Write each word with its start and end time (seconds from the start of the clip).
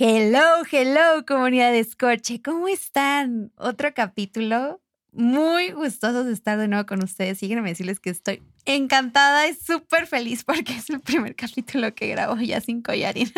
Hello, 0.00 0.62
hello, 0.70 1.26
comunidad 1.26 1.72
de 1.72 1.80
Escorche. 1.80 2.40
¿Cómo 2.40 2.68
están? 2.68 3.50
Otro 3.56 3.92
capítulo. 3.94 4.80
Muy 5.10 5.72
gustosos 5.72 6.24
de 6.26 6.34
estar 6.34 6.56
de 6.56 6.68
nuevo 6.68 6.86
con 6.86 7.02
ustedes. 7.02 7.38
Síguenme 7.38 7.70
decirles 7.70 7.98
que 7.98 8.10
estoy 8.10 8.40
encantada 8.74 9.48
y 9.48 9.54
súper 9.54 10.06
feliz 10.06 10.44
porque 10.44 10.72
es 10.74 10.90
el 10.90 11.00
primer 11.00 11.34
capítulo 11.36 11.94
que 11.94 12.08
grabo 12.08 12.36
ya 12.40 12.60
sin 12.60 12.82
collarín. 12.82 13.32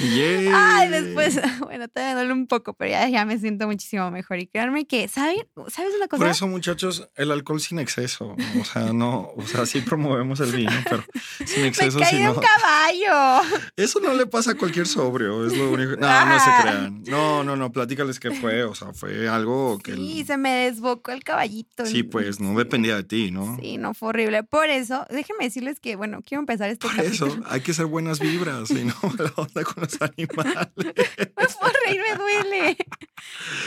Yay. 0.00 0.48
Ay, 0.52 0.88
después, 0.88 1.40
bueno, 1.60 1.88
todavía 1.88 2.14
duele 2.14 2.32
un 2.32 2.46
poco, 2.46 2.74
pero 2.74 2.90
ya, 2.90 3.08
ya 3.08 3.24
me 3.24 3.38
siento 3.38 3.66
muchísimo 3.66 4.10
mejor. 4.10 4.38
Y 4.38 4.46
créanme 4.46 4.86
que, 4.86 5.08
¿saben? 5.08 5.36
¿Sabes 5.68 5.92
una 5.96 6.08
cosa? 6.08 6.20
Por 6.22 6.28
eso, 6.28 6.46
muchachos, 6.48 7.08
el 7.16 7.30
alcohol 7.32 7.60
sin 7.60 7.78
exceso. 7.78 8.36
O 8.60 8.64
sea, 8.64 8.92
no, 8.92 9.30
o 9.36 9.46
sea, 9.46 9.66
sí 9.66 9.80
promovemos 9.80 10.40
el 10.40 10.52
vino, 10.52 10.72
pero 10.88 11.04
sin 11.44 11.62
me 11.62 11.68
exceso, 11.68 11.98
caí 11.98 12.10
si 12.16 12.22
de 12.22 12.30
un 12.30 12.36
caballo. 12.40 13.48
Eso 13.76 14.00
no 14.00 14.14
le 14.14 14.26
pasa 14.26 14.52
a 14.52 14.54
cualquier 14.54 14.86
sobrio, 14.86 15.46
es 15.46 15.56
lo 15.56 15.70
único. 15.70 15.96
No, 15.96 16.26
no 16.26 16.38
se 16.40 16.50
crean. 16.62 17.02
No, 17.04 17.44
no, 17.44 17.56
no, 17.56 17.72
platícales 17.72 18.20
qué 18.20 18.30
fue. 18.32 18.64
O 18.64 18.74
sea, 18.74 18.92
fue 18.92 19.28
algo 19.28 19.78
que. 19.78 19.94
Sí, 19.94 20.20
el- 20.20 20.26
se 20.26 20.36
me 20.36 20.50
desbocó 20.66 21.12
el 21.12 21.22
caballito. 21.24 21.86
Sí, 21.86 22.02
pues 22.02 22.40
no 22.40 22.56
dependía 22.58 22.96
de 22.96 23.04
ti, 23.04 23.30
¿no? 23.30 23.56
Sí, 23.60 23.78
no, 23.78 23.94
fue 23.94 24.08
horrible. 24.10 24.42
Por 24.42 24.65
eso, 24.70 25.04
déjenme 25.10 25.44
decirles 25.44 25.80
que, 25.80 25.96
bueno, 25.96 26.20
quiero 26.24 26.40
empezar 26.40 26.70
este 26.70 26.86
Por 26.88 27.00
eso 27.00 27.28
hay 27.46 27.60
que 27.60 27.74
ser 27.74 27.86
buenas 27.86 28.18
vibras 28.20 28.70
y 28.70 28.84
no 28.84 28.94
la 29.18 29.32
onda 29.36 29.64
con 29.64 29.82
los 29.82 30.00
animales. 30.02 30.68
Puedo 30.74 31.72
reír, 31.86 32.00
me 32.10 32.16
duele. 32.16 32.76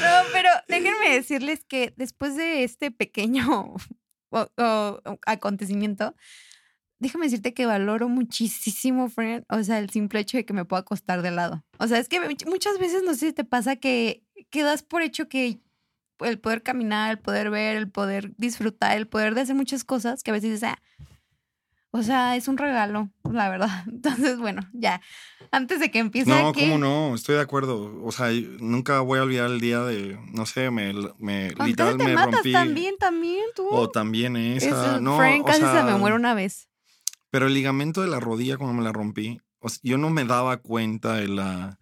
No, 0.02 0.30
pero 0.33 0.50
déjenme 0.67 1.11
decirles 1.11 1.64
que 1.66 1.94
después 1.97 2.36
de 2.36 2.64
este 2.64 2.92
pequeño 2.92 3.75
o- 4.31 4.47
o- 4.58 5.02
acontecimiento, 5.25 6.16
déjame 7.00 7.25
decirte 7.25 7.53
que 7.53 7.66
valoro 7.66 8.09
muchísimo, 8.09 9.09
friend, 9.09 9.45
o 9.50 9.64
sea, 9.64 9.80
el 9.80 9.89
simple 9.89 10.20
hecho 10.20 10.38
de 10.38 10.45
que 10.45 10.53
me 10.53 10.66
pueda 10.66 10.81
acostar 10.81 11.22
de 11.22 11.31
lado. 11.31 11.64
O 11.77 11.88
sea, 11.88 11.97
es 12.00 12.09
que 12.09 12.20
much- 12.22 12.45
muchas 12.47 12.77
veces, 12.80 13.03
no 13.03 13.14
sé 13.14 13.27
si 13.27 13.33
te 13.33 13.44
pasa 13.45 13.75
que 13.77 14.23
quedas 14.50 14.83
por 14.83 15.02
hecho 15.02 15.27
que 15.30 15.59
el 16.21 16.39
poder 16.39 16.63
caminar, 16.63 17.11
el 17.11 17.19
poder 17.19 17.49
ver, 17.49 17.77
el 17.77 17.89
poder 17.89 18.31
disfrutar, 18.37 18.97
el 18.97 19.07
poder 19.07 19.35
de 19.35 19.41
hacer 19.41 19.55
muchas 19.55 19.83
cosas 19.83 20.23
que 20.23 20.31
a 20.31 20.33
veces 20.33 20.51
dices, 20.51 20.69
ah, 20.69 20.79
o 21.91 22.03
sea, 22.03 22.35
es 22.35 22.47
un 22.47 22.57
regalo, 22.57 23.09
la 23.31 23.49
verdad. 23.49 23.83
Entonces, 23.87 24.37
bueno, 24.37 24.61
ya, 24.73 25.01
antes 25.51 25.79
de 25.79 25.89
que 25.89 25.99
empiece 25.99 26.29
No, 26.29 26.49
aquí, 26.49 26.61
cómo 26.61 26.77
no, 26.77 27.15
estoy 27.15 27.35
de 27.35 27.41
acuerdo. 27.41 28.03
O 28.03 28.11
sea, 28.11 28.27
nunca 28.59 28.99
voy 29.01 29.19
a 29.19 29.23
olvidar 29.23 29.49
el 29.49 29.59
día 29.59 29.79
de, 29.81 30.19
no 30.31 30.45
sé, 30.45 30.69
me, 30.69 30.93
me 31.17 31.53
¿Con 31.53 31.65
qué 31.65 31.71
literal 31.71 31.97
te 31.97 32.03
me 32.03 32.13
matas 32.13 32.35
rompí. 32.35 32.51
también, 32.51 32.97
también 32.97 33.45
tú? 33.55 33.67
O 33.69 33.89
también 33.89 34.37
esa. 34.37 34.67
Eso, 34.67 35.01
no, 35.01 35.17
Frank 35.17 35.41
o 35.41 35.45
casi 35.45 35.61
se 35.61 35.71
sea, 35.71 35.83
me 35.83 35.95
muere 35.95 36.15
una 36.15 36.33
vez. 36.33 36.67
Pero 37.31 37.47
el 37.47 37.53
ligamento 37.53 38.01
de 38.01 38.07
la 38.07 38.19
rodilla 38.19 38.57
cuando 38.57 38.75
me 38.75 38.83
la 38.83 38.91
rompí, 38.91 39.41
o 39.59 39.69
sea, 39.69 39.79
yo 39.83 39.97
no 39.97 40.09
me 40.09 40.25
daba 40.25 40.57
cuenta 40.57 41.15
de 41.15 41.27
la 41.27 41.79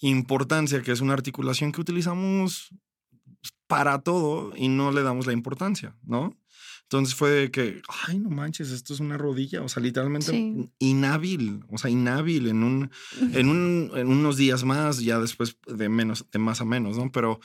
importancia 0.00 0.82
que 0.82 0.92
es 0.92 1.00
una 1.00 1.14
articulación 1.14 1.72
que 1.72 1.80
utilizamos 1.80 2.70
para 3.68 4.00
todo 4.00 4.52
y 4.56 4.66
no 4.68 4.90
le 4.90 5.02
damos 5.02 5.26
la 5.26 5.32
importancia, 5.32 5.94
¿no? 6.04 6.36
Entonces 6.82 7.14
fue 7.14 7.28
de 7.30 7.50
que, 7.50 7.82
ay, 8.06 8.18
no 8.18 8.30
manches, 8.30 8.70
esto 8.70 8.94
es 8.94 9.00
una 9.00 9.18
rodilla, 9.18 9.60
o 9.62 9.68
sea, 9.68 9.82
literalmente 9.82 10.30
Sí. 10.32 10.70
inhábil, 10.78 11.62
o 11.68 11.76
sea, 11.76 11.90
inhábil 11.90 12.48
en 12.48 12.62
un, 12.64 12.90
en 13.34 13.48
un, 13.50 13.90
en 13.94 14.08
unos 14.08 14.38
días 14.38 14.64
más, 14.64 15.00
ya 15.00 15.18
después 15.20 15.58
de 15.66 15.88
menos, 15.90 16.24
de 16.32 16.38
más 16.38 16.62
a 16.62 16.64
menos, 16.64 16.96
¿no? 16.96 17.12
Pero 17.12 17.40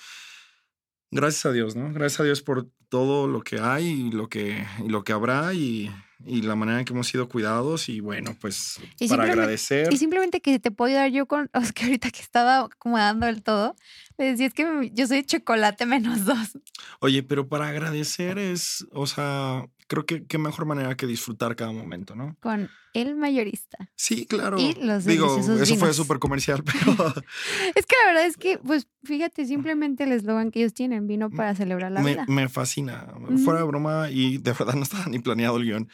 gracias 1.11 1.45
a 1.45 1.51
Dios, 1.51 1.75
¿no? 1.75 1.91
Gracias 1.93 2.21
a 2.21 2.23
Dios 2.23 2.41
por 2.41 2.69
todo 2.89 3.27
lo 3.27 3.41
que 3.41 3.59
hay 3.59 3.85
y 3.87 4.11
lo 4.11 4.29
que, 4.29 4.65
y 4.83 4.87
lo 4.89 5.03
que 5.03 5.11
habrá 5.13 5.53
y, 5.53 5.91
y 6.25 6.41
la 6.43 6.55
manera 6.55 6.79
en 6.79 6.85
que 6.85 6.93
hemos 6.93 7.07
sido 7.07 7.27
cuidados 7.27 7.89
y 7.89 7.99
bueno, 7.99 8.37
pues 8.39 8.79
Y 8.99 9.07
para 9.07 9.23
agradecer. 9.23 9.91
Y 9.91 9.97
simplemente 9.97 10.41
que 10.41 10.59
te 10.59 10.71
puedo 10.71 10.89
ayudar 10.91 11.11
yo 11.11 11.25
con, 11.25 11.49
sea, 11.61 11.71
que 11.73 11.83
ahorita 11.85 12.11
que 12.11 12.21
estaba 12.21 12.59
acomodando 12.61 13.27
el 13.27 13.41
todo, 13.43 13.75
le 14.17 14.25
decía, 14.25 14.47
es 14.47 14.53
que 14.53 14.91
yo 14.93 15.07
soy 15.07 15.23
chocolate 15.23 15.85
menos 15.85 16.25
dos. 16.25 16.57
Oye, 16.99 17.23
pero 17.23 17.47
para 17.47 17.67
agradecer 17.69 18.37
es, 18.39 18.85
o 18.91 19.07
sea, 19.07 19.65
creo 19.87 20.05
que 20.05 20.25
qué 20.25 20.37
mejor 20.37 20.65
manera 20.65 20.95
que 20.95 21.07
disfrutar 21.07 21.55
cada 21.55 21.71
momento, 21.71 22.15
¿no? 22.15 22.35
Con 22.41 22.69
el 22.93 23.15
mayorista. 23.15 23.89
Sí, 23.95 24.25
claro. 24.25 24.59
Y 24.59 24.75
los 24.75 25.05
Digo, 25.05 25.37
eso 25.37 25.75
fue 25.77 25.93
súper 25.93 26.19
comercial, 26.19 26.63
pero 26.65 27.13
Es 27.75 27.85
que 27.85 27.95
la 28.01 28.07
verdad 28.07 28.25
es 28.25 28.37
que, 28.37 28.59
pues, 28.59 28.87
fíjate, 29.03 29.45
simplemente 29.45 30.03
el 30.03 30.11
eslogan 30.11 30.51
que 30.51 30.59
ellos 30.59 30.73
tienen, 30.73 31.07
vino 31.07 31.31
para 31.31 31.55
celebrar 31.55 31.91
la 31.91 32.01
me, 32.01 32.11
vida. 32.11 32.25
me 32.27 32.49
fascina. 32.49 33.07
Fuera 33.43 33.61
de 33.61 33.65
broma 33.65 34.11
y 34.11 34.37
de 34.37 34.53
verdad 34.53 34.73
no 34.75 34.83
estaba 34.83 35.05
ni 35.07 35.19
planeado 35.19 35.57
el 35.57 35.63
guion. 35.63 35.89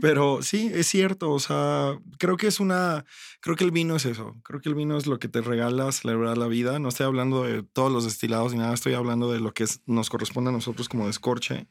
Pero 0.00 0.42
sí, 0.42 0.70
es 0.74 0.88
cierto. 0.88 1.30
O 1.30 1.38
sea, 1.38 1.98
creo 2.18 2.36
que 2.36 2.48
es 2.48 2.58
una. 2.58 3.04
Creo 3.40 3.54
que 3.54 3.64
el 3.64 3.70
vino 3.70 3.96
es 3.96 4.04
eso. 4.04 4.36
Creo 4.42 4.60
que 4.60 4.68
el 4.68 4.74
vino 4.74 4.96
es 4.96 5.06
lo 5.06 5.18
que 5.18 5.28
te 5.28 5.40
regala 5.40 5.92
celebrar 5.92 6.36
la 6.36 6.48
vida. 6.48 6.78
No 6.80 6.88
estoy 6.88 7.06
hablando 7.06 7.44
de 7.44 7.62
todos 7.72 7.90
los 7.92 8.04
destilados 8.04 8.52
ni 8.52 8.58
nada. 8.58 8.74
Estoy 8.74 8.94
hablando 8.94 9.30
de 9.32 9.40
lo 9.40 9.52
que 9.52 9.64
es- 9.64 9.80
nos 9.86 10.10
corresponde 10.10 10.50
a 10.50 10.52
nosotros 10.52 10.88
como 10.88 11.06
descorche. 11.06 11.66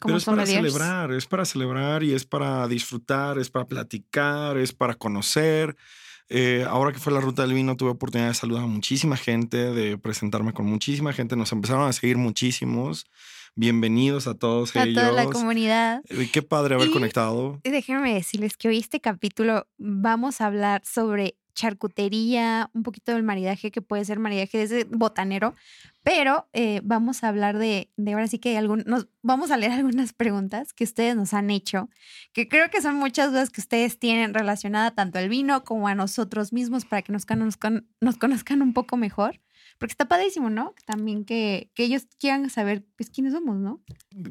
Como 0.00 0.12
Pero 0.12 0.18
es 0.18 0.24
para 0.24 0.46
celebrar, 0.46 1.12
es 1.12 1.26
para 1.26 1.44
celebrar 1.44 2.04
y 2.04 2.12
es 2.14 2.24
para 2.24 2.68
disfrutar, 2.68 3.38
es 3.38 3.50
para 3.50 3.66
platicar, 3.66 4.56
es 4.56 4.72
para 4.72 4.94
conocer. 4.94 5.76
Eh, 6.28 6.64
ahora 6.68 6.92
que 6.92 6.98
fue 6.98 7.12
la 7.12 7.20
ruta 7.20 7.42
del 7.42 7.54
vino, 7.54 7.76
tuve 7.76 7.90
oportunidad 7.90 8.28
de 8.28 8.34
saludar 8.34 8.62
a 8.64 8.66
muchísima 8.66 9.16
gente, 9.16 9.56
de 9.72 9.96
presentarme 9.98 10.52
con 10.52 10.66
muchísima 10.66 11.12
gente. 11.12 11.34
Nos 11.36 11.50
empezaron 11.52 11.88
a 11.88 11.92
seguir 11.92 12.16
muchísimos. 12.18 13.06
Bienvenidos 13.56 14.26
a 14.28 14.34
todos 14.34 14.76
A 14.76 14.84
ellos. 14.84 15.02
toda 15.02 15.10
la 15.10 15.24
comunidad. 15.30 16.02
Eh, 16.10 16.28
Qué 16.32 16.42
padre 16.42 16.74
haber 16.76 16.88
Y- 16.88 16.92
conectado. 16.92 17.58
Déjenme 17.64 18.14
decirles 18.14 18.56
que 18.56 18.68
hoy 18.68 18.78
este 18.78 19.00
capítulo 19.00 19.66
vamos 19.78 20.40
a 20.40 20.46
hablar 20.46 20.82
sobre 20.84 21.34
charcutería, 21.58 22.70
un 22.72 22.84
poquito 22.84 23.12
del 23.12 23.24
maridaje 23.24 23.72
que 23.72 23.82
puede 23.82 24.04
ser 24.04 24.20
maridaje 24.20 24.58
desde 24.58 24.84
botanero, 24.84 25.56
pero 26.04 26.48
eh, 26.52 26.80
vamos 26.84 27.24
a 27.24 27.28
hablar 27.28 27.58
de, 27.58 27.90
de 27.96 28.12
ahora 28.12 28.28
sí 28.28 28.38
que 28.38 28.56
algún, 28.56 28.84
nos, 28.86 29.08
vamos 29.22 29.50
a 29.50 29.56
leer 29.56 29.72
algunas 29.80 30.12
preguntas 30.12 30.72
que 30.72 30.84
ustedes 30.84 31.16
nos 31.16 31.34
han 31.34 31.50
hecho, 31.50 31.90
que 32.32 32.48
creo 32.48 32.70
que 32.70 32.80
son 32.80 32.94
muchas 32.94 33.32
dudas 33.32 33.50
que 33.50 33.60
ustedes 33.60 33.98
tienen 33.98 34.34
relacionada 34.34 34.92
tanto 34.92 35.18
al 35.18 35.28
vino 35.28 35.64
como 35.64 35.88
a 35.88 35.96
nosotros 35.96 36.52
mismos 36.52 36.84
para 36.84 37.02
que 37.02 37.12
nos 37.12 37.26
conozcan, 37.26 37.88
nos 38.00 38.18
conozcan 38.18 38.62
un 38.62 38.72
poco 38.72 38.96
mejor. 38.96 39.40
Porque 39.78 39.92
está 39.92 40.06
padrísimo, 40.06 40.50
¿no? 40.50 40.74
También 40.86 41.24
que, 41.24 41.70
que 41.74 41.84
ellos 41.84 42.06
quieran 42.18 42.50
saber 42.50 42.84
pues, 42.96 43.10
quiénes 43.10 43.32
somos, 43.32 43.58
¿no? 43.58 43.80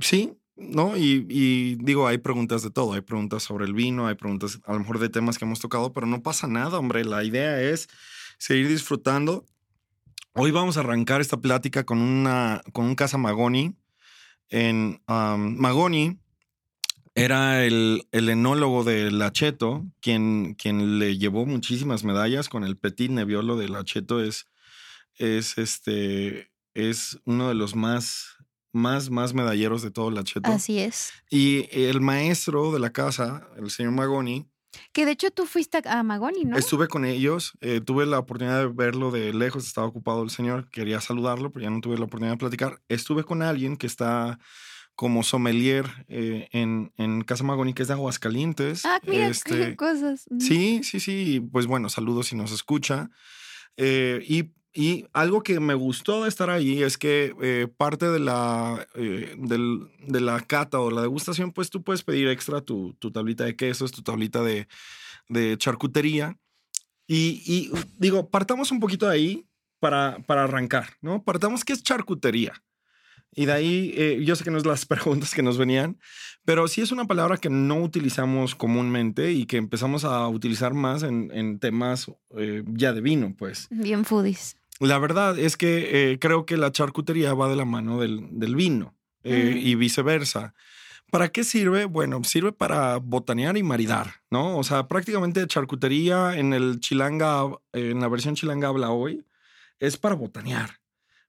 Sí, 0.01 0.33
¿no? 0.57 0.97
Y, 0.97 1.75
digo, 1.75 2.07
hay 2.07 2.17
preguntas 2.17 2.63
de 2.63 2.71
todo. 2.71 2.93
Hay 2.93 3.01
preguntas 3.01 3.43
sobre 3.43 3.65
el 3.65 3.73
vino, 3.73 4.07
hay 4.07 4.15
preguntas 4.15 4.59
a 4.65 4.73
lo 4.73 4.79
mejor 4.79 4.99
de 4.99 5.09
temas 5.09 5.37
que 5.37 5.45
hemos 5.45 5.59
tocado, 5.59 5.93
pero 5.93 6.07
no 6.07 6.21
pasa 6.21 6.47
nada, 6.47 6.79
hombre. 6.79 7.05
La 7.05 7.23
idea 7.23 7.61
es 7.61 7.87
seguir 8.37 8.67
disfrutando. 8.67 9.45
Hoy 10.33 10.51
vamos 10.51 10.77
a 10.77 10.81
arrancar 10.81 11.21
esta 11.21 11.37
plática 11.37 11.85
con, 11.85 11.99
una, 11.99 12.61
con 12.73 12.85
un 12.85 12.95
casa 12.95 13.17
Magoni. 13.17 13.75
En 14.49 15.01
Magoni 15.07 16.19
era 17.15 17.65
el, 17.65 18.07
el 18.11 18.29
enólogo 18.29 18.83
de 18.83 19.09
Lacheto, 19.09 19.83
quien, 20.01 20.53
quien 20.53 20.99
le 20.99 21.17
llevó 21.17 21.47
muchísimas 21.47 22.03
medallas 22.03 22.47
con 22.47 22.63
el 22.63 22.77
Petit 22.77 23.09
Nebbiolo 23.09 23.57
de 23.57 23.69
Lacheto. 23.69 24.21
Es, 24.21 24.45
es, 25.15 25.57
este, 25.57 26.51
es 26.75 27.19
uno 27.25 27.49
de 27.49 27.55
los 27.55 27.75
más 27.75 28.36
más, 28.77 29.09
más 29.09 29.33
medalleros 29.33 29.81
de 29.81 29.91
todo 29.91 30.11
Lacheto. 30.11 30.49
Así 30.49 30.79
es. 30.79 31.11
Y 31.29 31.67
el 31.71 31.99
maestro 31.99 32.71
de 32.71 32.79
la 32.79 32.91
casa, 32.91 33.47
el 33.57 33.69
señor 33.69 33.91
Magoni, 33.91 34.45
Que 34.93 35.05
de 35.05 35.11
hecho 35.11 35.31
tú 35.31 35.45
fuiste 35.45 35.81
a 35.85 36.03
Magoni, 36.03 36.45
¿no? 36.45 36.57
estuve 36.57 36.87
con 36.87 37.03
ellos, 37.03 37.53
eh, 37.61 37.81
tuve 37.81 38.05
la 38.05 38.19
oportunidad 38.19 38.59
de 38.59 38.67
verlo 38.67 39.11
de 39.11 39.33
lejos, 39.33 39.65
estaba 39.65 39.87
ocupado 39.87 40.23
el 40.23 40.29
señor, 40.29 40.69
quería 40.69 41.01
saludarlo, 41.01 41.51
pero 41.51 41.63
ya 41.63 41.69
no 41.69 41.81
tuve 41.81 41.97
la 41.97 42.05
oportunidad 42.05 42.33
de 42.33 42.37
platicar. 42.37 42.79
Estuve 42.87 43.23
con 43.23 43.41
alguien 43.41 43.75
que 43.75 43.87
está 43.87 44.39
como 44.95 45.21
sommelier 45.21 45.85
eh, 46.07 46.49
en, 46.51 46.91
en 46.97 47.21
Casa 47.21 47.43
Magoni, 47.43 47.73
que 47.75 47.83
es 47.83 47.87
de 47.87 47.93
Aguascalientes. 47.93 48.83
Ah, 48.83 48.99
mira, 49.05 49.27
Este, 49.29 49.75
cosas. 49.75 50.25
Sí, 50.39 50.81
sí, 50.83 50.99
sí. 50.99 51.39
Pues 51.51 51.67
bueno, 51.67 51.87
saludos 51.89 52.27
si 52.27 52.35
nos 52.35 52.51
escucha. 52.51 53.11
Eh, 53.77 54.23
y, 54.27 54.53
y 54.73 55.05
algo 55.13 55.41
que 55.41 55.59
me 55.59 55.73
gustó 55.73 56.23
de 56.23 56.29
estar 56.29 56.49
ahí 56.49 56.83
es 56.83 56.97
que 56.97 57.33
eh, 57.41 57.67
parte 57.77 58.09
de 58.09 58.19
la, 58.19 58.87
eh, 58.95 59.35
de 59.37 60.21
la 60.21 60.39
cata 60.41 60.79
o 60.79 60.91
la 60.91 61.01
degustación, 61.01 61.51
pues 61.51 61.69
tú 61.69 61.83
puedes 61.83 62.03
pedir 62.03 62.27
extra 62.27 62.61
tu, 62.61 62.93
tu 62.99 63.11
tablita 63.11 63.43
de 63.43 63.55
quesos, 63.55 63.91
tu 63.91 64.03
tablita 64.03 64.43
de, 64.43 64.67
charcutería. 65.57 66.37
Y, 67.07 67.71
digo, 67.97 68.29
partamos 68.29 68.71
un 68.71 68.79
poquito 68.79 69.07
de 69.07 69.13
ahí 69.13 69.47
para, 69.79 70.19
para 70.25 70.43
arrancar, 70.43 70.89
¿no? 71.01 71.23
Partamos, 71.23 71.63
¿qué 71.63 71.73
es 71.73 71.81
charcutería? 71.81 72.61
Y 73.33 73.45
de 73.45 73.51
ahí, 73.53 73.93
eh, 73.95 74.19
yo 74.23 74.35
sé 74.35 74.43
que 74.43 74.51
no 74.51 74.57
es 74.57 74.65
las 74.65 74.85
preguntas 74.87 75.33
que 75.33 75.43
nos 75.43 75.57
venían, 75.57 75.99
pero 76.45 76.67
sí 76.67 76.81
es 76.81 76.91
una 76.91 77.05
palabra 77.05 77.37
que 77.37 77.49
no 77.49 77.81
utilizamos 77.81 78.55
comúnmente 78.55 79.31
y 79.31 79.45
que 79.45 79.57
empezamos 79.57 80.05
a 80.05 80.27
utilizar 80.27 80.73
más 80.73 81.03
en, 81.03 81.29
en 81.33 81.59
temas 81.59 82.11
eh, 82.37 82.63
ya 82.67 82.93
de 82.93 83.01
vino, 83.01 83.35
pues. 83.37 83.67
Bien 83.69 84.05
foodies. 84.05 84.57
La 84.79 84.99
verdad 84.99 85.37
es 85.39 85.57
que 85.57 86.11
eh, 86.11 86.19
creo 86.19 86.45
que 86.45 86.55
la 86.57 86.71
charcutería 86.71 87.33
va 87.33 87.49
de 87.49 87.55
la 87.55 87.65
mano 87.65 87.99
del, 87.99 88.27
del 88.39 88.55
vino 88.55 88.95
eh, 89.23 89.53
Mm. 89.55 89.57
y 89.67 89.75
viceversa. 89.75 90.53
¿Para 91.11 91.29
qué 91.29 91.43
sirve? 91.43 91.85
Bueno, 91.85 92.23
sirve 92.23 92.51
para 92.51 92.97
botanear 92.97 93.57
y 93.57 93.63
maridar, 93.63 94.15
¿no? 94.29 94.57
O 94.57 94.63
sea, 94.63 94.87
prácticamente 94.87 95.45
charcutería 95.47 96.37
en 96.37 96.53
el 96.53 96.79
chilanga, 96.79 97.45
en 97.73 97.99
la 98.01 98.07
versión 98.09 98.35
chilanga 98.35 98.67
habla 98.67 98.91
hoy, 98.91 99.23
es 99.79 99.97
para 99.97 100.15
botanear. 100.15 100.79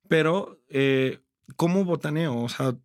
Pero, 0.08 0.60
eh, 0.68 1.20
¿cómo 1.56 1.84
botaneo? 1.84 2.42
O 2.42 2.48
sea, 2.48 2.76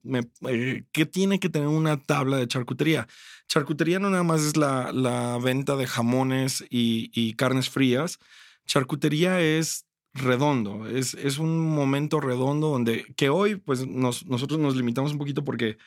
eh, 0.48 0.84
¿qué 0.92 1.06
tiene 1.06 1.40
que 1.40 1.50
tener 1.50 1.68
una 1.68 2.02
tabla 2.02 2.38
de 2.38 2.48
charcutería? 2.48 3.08
Charcutería 3.48 4.00
no 4.00 4.10
nada 4.10 4.24
más 4.24 4.42
es 4.42 4.58
la, 4.58 5.40
venta 5.44 5.76
de 5.76 5.88
jamones 5.88 6.64
y, 6.70 7.34
carnes 7.34 7.70
frías. 7.70 8.20
Charcutería 8.66 9.42
es 9.42 9.86
redondo, 10.14 10.88
es, 10.88 11.16
un 11.40 11.60
momento 11.60 12.20
redondo 12.20 12.70
donde 12.70 13.04
que 13.16 13.30
hoy 13.30 13.56
pues 13.56 13.88
nos- 13.88 14.28
nosotros 14.28 14.60
nos 14.60 14.76
limitamos 14.76 15.12
un 15.12 15.18
poquito 15.18 15.44
porque 15.44 15.78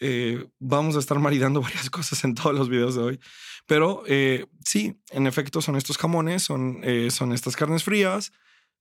eh, 0.00 0.46
vamos 0.58 0.96
a 0.96 1.00
estar 1.00 1.18
maridando 1.18 1.60
varias 1.62 1.90
cosas 1.90 2.24
en 2.24 2.34
todos 2.34 2.54
los 2.54 2.68
videos 2.68 2.94
de 2.94 3.02
hoy. 3.02 3.20
Pero 3.66 4.02
eh, 4.06 4.46
sí, 4.64 4.98
en 5.10 5.26
efecto 5.26 5.60
son 5.60 5.76
estos 5.76 5.98
jamones, 5.98 6.42
son 6.42 6.82
estas 6.84 7.56
carnes 7.56 7.84
frías, 7.84 8.32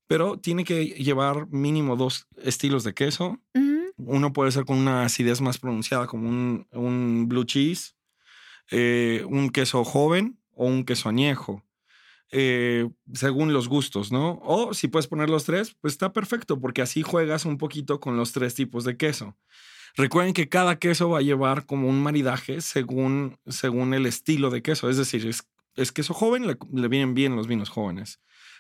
pero 0.07 0.37
tiene 0.37 0.63
que 0.63 0.85
llevar 0.85 1.47
mínimo 1.49 1.95
dos 1.95 2.27
estilos 2.37 2.83
de 2.83 2.93
queso. 2.93 3.39
Uno 3.97 4.33
puede 4.33 4.51
ser 4.51 4.65
con 4.65 4.77
una 4.77 5.05
acidez 5.05 5.39
más 5.41 5.59
pronunciada, 5.59 6.07
como 6.07 6.27
un, 6.27 6.67
un 6.71 7.27
blue 7.27 7.45
cheese, 7.45 7.93
eh, 8.71 9.23
un 9.29 9.49
queso 9.49 9.83
joven 9.83 10.39
o 10.51 10.65
un 10.65 10.83
queso 10.83 11.09
añejo, 11.09 11.63
eh, 12.31 12.89
según 13.13 13.53
los 13.53 13.67
gustos, 13.67 14.11
¿no? 14.11 14.39
O 14.43 14.73
si 14.73 14.87
puedes 14.87 15.07
poner 15.07 15.29
los 15.29 15.45
tres, 15.45 15.75
pues 15.79 15.93
está 15.93 16.11
perfecto, 16.13 16.59
porque 16.59 16.81
así 16.81 17.03
juegas 17.03 17.45
un 17.45 17.57
poquito 17.57 17.99
con 17.99 18.17
los 18.17 18.31
tres 18.31 18.55
tipos 18.55 18.83
de 18.83 18.97
queso. 18.97 19.37
Recuerden 19.95 20.33
que 20.33 20.49
cada 20.49 20.79
queso 20.79 21.09
va 21.09 21.19
a 21.19 21.21
llevar 21.21 21.67
como 21.67 21.87
un 21.87 22.01
maridaje 22.01 22.61
según, 22.61 23.37
según 23.45 23.93
el 23.93 24.07
estilo 24.07 24.49
de 24.49 24.63
queso. 24.63 24.89
Es 24.89 24.97
decir, 24.97 25.27
es, 25.27 25.47
es 25.75 25.91
queso 25.91 26.15
joven, 26.15 26.47
le, 26.47 26.57
le 26.73 26.87
vienen 26.87 27.13
bien 27.13 27.35
los 27.35 27.47
vinos 27.47 27.69
jóvenes. 27.69 28.19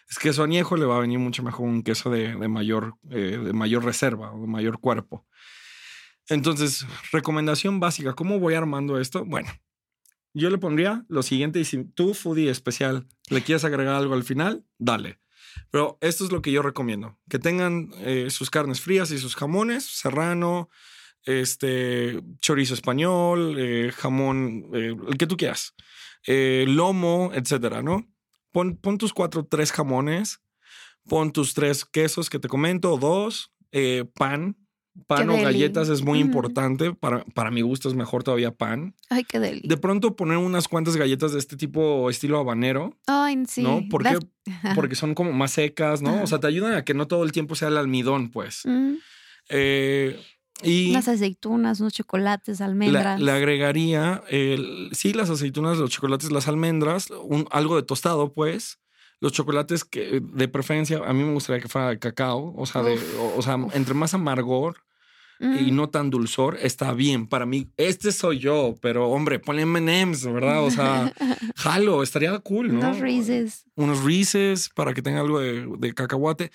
Es 0.09 0.19
queso 0.19 0.43
añejo, 0.43 0.77
le 0.77 0.85
va 0.85 0.97
a 0.97 1.01
venir 1.01 1.19
mucho 1.19 1.43
mejor 1.43 1.67
un 1.67 1.83
queso 1.83 2.09
de, 2.09 2.35
mayor, 2.47 2.95
eh, 3.09 3.39
de 3.43 3.53
mayor 3.53 3.83
reserva 3.83 4.31
o 4.33 4.41
de 4.41 4.47
mayor 4.47 4.79
cuerpo. 4.79 5.25
Entonces, 6.29 6.85
recomendación 7.11 7.79
básica, 7.79 8.13
¿cómo 8.13 8.39
voy 8.39 8.53
armando 8.53 8.99
esto? 8.99 9.25
Bueno, 9.25 9.49
yo 10.33 10.49
le 10.49 10.57
pondría 10.57 11.05
lo 11.09 11.23
siguiente 11.23 11.59
y 11.59 11.65
si 11.65 11.83
tú, 11.83 12.13
foodie 12.13 12.49
especial, 12.49 13.07
le 13.29 13.41
quieres 13.41 13.65
agregar 13.65 13.95
algo 13.95 14.13
al 14.13 14.23
final, 14.23 14.65
dale. 14.77 15.19
Pero 15.69 15.97
esto 16.01 16.25
es 16.25 16.31
lo 16.31 16.41
que 16.41 16.51
yo 16.51 16.61
recomiendo, 16.61 17.19
que 17.29 17.39
tengan 17.39 17.89
eh, 17.97 18.29
sus 18.29 18.49
carnes 18.49 18.81
frías 18.81 19.11
y 19.11 19.17
sus 19.17 19.35
jamones, 19.35 19.85
serrano, 19.85 20.69
este, 21.25 22.21
chorizo 22.39 22.73
español, 22.73 23.55
eh, 23.57 23.91
jamón, 23.95 24.69
el 24.73 25.17
que 25.17 25.27
tú 25.27 25.37
quieras, 25.37 25.75
lomo, 26.25 27.31
etcétera, 27.33 27.81
¿no? 27.81 28.12
Pon, 28.53 28.77
pon 28.77 28.97
tus 28.97 29.11
cuatro, 29.13 29.43
tres 29.45 29.71
jamones, 29.73 30.39
pon 31.09 31.33
tus 31.33 31.53
tres 31.53 31.83
quesos 31.83 32.29
que 32.29 32.39
te 32.39 32.47
comento, 32.47 32.97
dos, 32.97 33.51
eh, 33.71 34.05
pan, 34.13 34.55
pan 35.07 35.27
o 35.29 35.33
deli. 35.33 35.43
galletas 35.43 35.89
es 35.89 36.03
muy 36.03 36.19
Ujú. 36.19 36.27
importante, 36.27 36.93
para, 36.93 37.25
para 37.33 37.49
mi 37.51 37.61
gusto 37.61 37.89
es 37.89 37.95
mejor 37.95 38.23
todavía 38.23 38.51
pan. 38.51 38.95
Ay, 39.09 39.23
qué 39.23 39.39
deli. 39.39 39.67
De 39.67 39.75
pronto 39.75 40.15
poner 40.15 40.37
unas 40.37 40.67
cuantas 40.67 40.95
galletas 40.95 41.33
de 41.33 41.39
este 41.39 41.57
tipo 41.57 42.09
estilo 42.11 42.37
habanero, 42.39 42.95
Ay, 43.07 43.43
sí. 43.47 43.63
¿no? 43.63 43.81
¿Por 43.89 44.03
qué? 44.03 44.19
Porque 44.75 44.95
son 44.95 45.15
como 45.15 45.31
más 45.33 45.51
secas, 45.51 46.01
¿no? 46.03 46.21
O 46.21 46.27
sea, 46.27 46.39
te 46.39 46.45
ayudan 46.47 46.75
a 46.75 46.85
que 46.85 46.93
no 46.93 47.07
todo 47.07 47.23
el 47.23 47.31
tiempo 47.31 47.55
sea 47.55 47.67
el 47.69 47.77
almidón, 47.77 48.29
pues. 48.29 48.61
Mm, 48.65 48.93
Eh, 49.49 50.17
y 50.61 50.91
Unas 50.91 51.07
aceitunas, 51.07 51.79
unos 51.79 51.93
chocolates, 51.93 52.59
le, 52.59 52.65
almendras. 52.65 53.19
le 53.19 53.31
agregaría, 53.31 54.23
el, 54.29 54.89
sí, 54.93 55.13
las 55.13 55.29
aceitunas, 55.29 55.77
los 55.77 55.89
chocolates, 55.89 56.31
las 56.31 56.47
almendras, 56.47 57.09
un, 57.11 57.47
algo 57.51 57.75
de 57.75 57.83
tostado, 57.83 58.33
pues. 58.33 58.79
Los 59.19 59.31
chocolates 59.31 59.85
que 59.85 60.21
de 60.21 60.47
preferencia, 60.49 60.99
a 61.05 61.13
mí 61.13 61.23
me 61.23 61.33
gustaría 61.33 61.61
que 61.61 61.69
fuera 61.69 61.89
de 61.89 61.97
cacao, 61.99 62.53
o 62.57 62.65
sea, 62.65 62.83
de, 62.83 62.99
o, 63.17 63.37
o 63.37 63.41
sea, 63.41 63.57
entre 63.73 63.93
más 63.93 64.13
amargor 64.13 64.83
y 65.39 65.71
Mm, 65.71 65.75
no 65.75 65.89
tan 65.89 66.09
dulzor, 66.09 66.57
está 66.61 66.93
bien. 66.93 67.27
Para 67.27 67.45
mí, 67.45 67.69
este 67.77 68.11
soy 68.11 68.39
yo, 68.39 68.75
pero 68.81 69.09
hombre, 69.09 69.39
ponle 69.39 69.65
MMs, 69.65 70.31
¿verdad? 70.31 70.63
O 70.63 70.71
sea, 70.71 71.11
jalo, 71.55 72.03
estaría 72.03 72.37
cool, 72.39 72.73
¿no? 72.73 72.79
Unos 72.79 72.99
Reese's. 72.99 73.65
Unos 73.75 74.03
Reese's 74.03 74.69
para 74.69 74.93
que 74.93 75.01
tenga 75.01 75.19
algo 75.21 75.39
de, 75.39 75.67
de 75.79 75.93
cacahuate. 75.93 76.51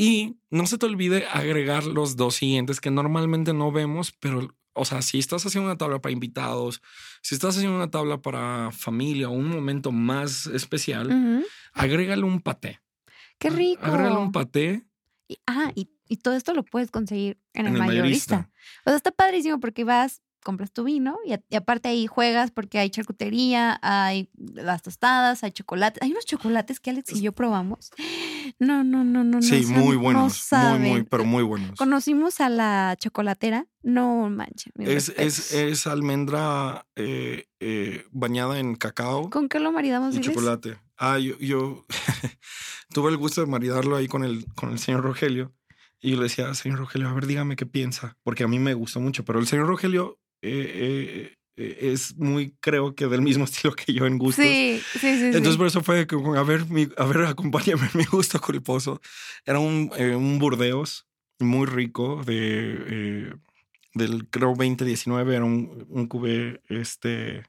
Y 0.00 0.36
no 0.50 0.64
se 0.66 0.78
te 0.78 0.86
olvide 0.86 1.26
agregar 1.26 1.82
los 1.82 2.14
dos 2.14 2.36
siguientes 2.36 2.80
que 2.80 2.88
normalmente 2.92 3.52
no 3.52 3.72
vemos, 3.72 4.12
pero, 4.20 4.54
o 4.74 4.84
sea, 4.84 5.02
si 5.02 5.18
estás 5.18 5.44
haciendo 5.44 5.68
una 5.68 5.76
tabla 5.76 5.98
para 6.00 6.12
invitados, 6.12 6.80
si 7.20 7.34
estás 7.34 7.56
haciendo 7.56 7.76
una 7.76 7.90
tabla 7.90 8.22
para 8.22 8.70
familia 8.70 9.28
o 9.28 9.32
un 9.32 9.48
momento 9.48 9.90
más 9.90 10.46
especial, 10.46 11.08
Ujú. 11.08 11.44
agrégale 11.72 12.22
un 12.22 12.40
paté. 12.40 12.80
Qué 13.40 13.50
rico. 13.50 13.84
Agrégale 13.84 14.16
un 14.18 14.30
paté 14.30 14.84
Y- 15.26 15.38
ah, 15.48 15.72
y, 15.74 15.90
y 16.08 16.18
todo 16.18 16.34
esto 16.36 16.54
lo 16.54 16.62
puedes 16.64 16.92
conseguir 16.92 17.36
en 17.52 17.66
el, 17.66 17.72
el 17.72 17.78
mayorista. 17.80 18.36
mayorista. 18.36 18.50
O 18.86 18.90
sea, 18.90 18.96
está 18.96 19.10
padrísimo 19.10 19.58
porque 19.58 19.82
vas, 19.82 20.22
compras 20.44 20.70
tu 20.72 20.84
vino 20.84 21.18
y, 21.26 21.32
a- 21.32 21.42
y 21.50 21.56
aparte 21.56 21.88
ahí 21.88 22.06
juegas 22.06 22.52
porque 22.52 22.78
hay 22.78 22.88
charcutería, 22.90 23.78
hay 23.82 24.30
las 24.36 24.82
tostadas, 24.82 25.42
hay 25.42 25.50
chocolates. 25.50 26.00
Hay 26.02 26.12
unos 26.12 26.24
chocolates 26.24 26.78
que 26.78 26.90
Alex 26.90 27.12
y 27.16 27.20
yo 27.20 27.32
probamos. 27.32 27.90
No, 28.58 28.84
no, 28.84 29.04
no, 29.04 29.24
no. 29.24 29.42
Sí, 29.42 29.64
no, 29.68 29.78
muy 29.78 29.96
no 29.96 30.02
buenos. 30.02 30.22
muy, 30.24 30.30
saben. 30.32 30.82
muy, 30.82 31.02
pero 31.04 31.24
muy 31.24 31.42
buenos. 31.42 31.78
Conocimos 31.78 32.40
a 32.40 32.48
la 32.48 32.96
chocolatera. 32.98 33.66
No 33.82 34.28
manches. 34.30 34.72
Es, 34.78 35.08
es, 35.16 35.52
es 35.52 35.86
almendra 35.86 36.86
eh, 36.96 37.46
eh, 37.60 38.04
bañada 38.10 38.58
en 38.58 38.74
cacao 38.76 39.30
¿Con 39.30 39.48
qué 39.48 39.60
lo 39.60 39.72
maridamos? 39.72 40.14
y 40.14 40.18
diles? 40.18 40.34
chocolate. 40.34 40.78
Ah, 40.96 41.18
yo, 41.18 41.38
yo 41.38 41.86
tuve 42.92 43.10
el 43.10 43.16
gusto 43.16 43.40
de 43.40 43.46
maridarlo 43.46 43.96
ahí 43.96 44.08
con 44.08 44.24
el, 44.24 44.44
con 44.54 44.70
el 44.70 44.78
señor 44.78 45.02
Rogelio. 45.02 45.54
Y 46.00 46.10
yo 46.12 46.16
le 46.16 46.24
decía, 46.24 46.52
señor 46.54 46.78
Rogelio, 46.78 47.08
a 47.08 47.12
ver, 47.12 47.26
dígame 47.26 47.56
qué 47.56 47.66
piensa. 47.66 48.16
Porque 48.22 48.44
a 48.44 48.48
mí 48.48 48.58
me 48.58 48.74
gustó 48.74 49.00
mucho. 49.00 49.24
Pero 49.24 49.38
el 49.38 49.46
señor 49.46 49.66
Rogelio 49.66 50.18
eh, 50.42 51.34
es 51.58 52.16
muy, 52.16 52.54
creo 52.60 52.94
que 52.94 53.06
del 53.08 53.22
mismo 53.22 53.44
estilo 53.46 53.74
que 53.74 53.92
yo 53.92 54.06
en 54.06 54.18
gustos. 54.18 54.44
Sí, 54.44 54.80
sí, 54.92 54.98
sí. 55.00 55.24
Entonces, 55.26 55.52
sí. 55.52 55.58
por 55.58 55.66
eso 55.66 55.82
fue 55.82 56.06
como, 56.06 56.34
a 56.34 56.42
ver, 56.44 56.66
mi- 56.66 56.88
a 56.96 57.04
ver, 57.06 57.22
acompáñame 57.26 57.88
mi 57.94 58.04
gusto 58.04 58.40
culposo. 58.40 59.00
Era 59.44 59.58
un, 59.58 59.90
eh, 59.96 60.14
un 60.14 60.38
Burdeos 60.38 61.06
muy 61.40 61.66
rico 61.66 62.22
de, 62.24 62.36
eh, 62.88 63.32
del, 63.94 64.28
creo, 64.28 64.48
2019. 64.56 65.34
Era 65.36 65.44
un, 65.44 65.86
un 65.88 66.06
cubé 66.06 66.60
este, 66.68 67.42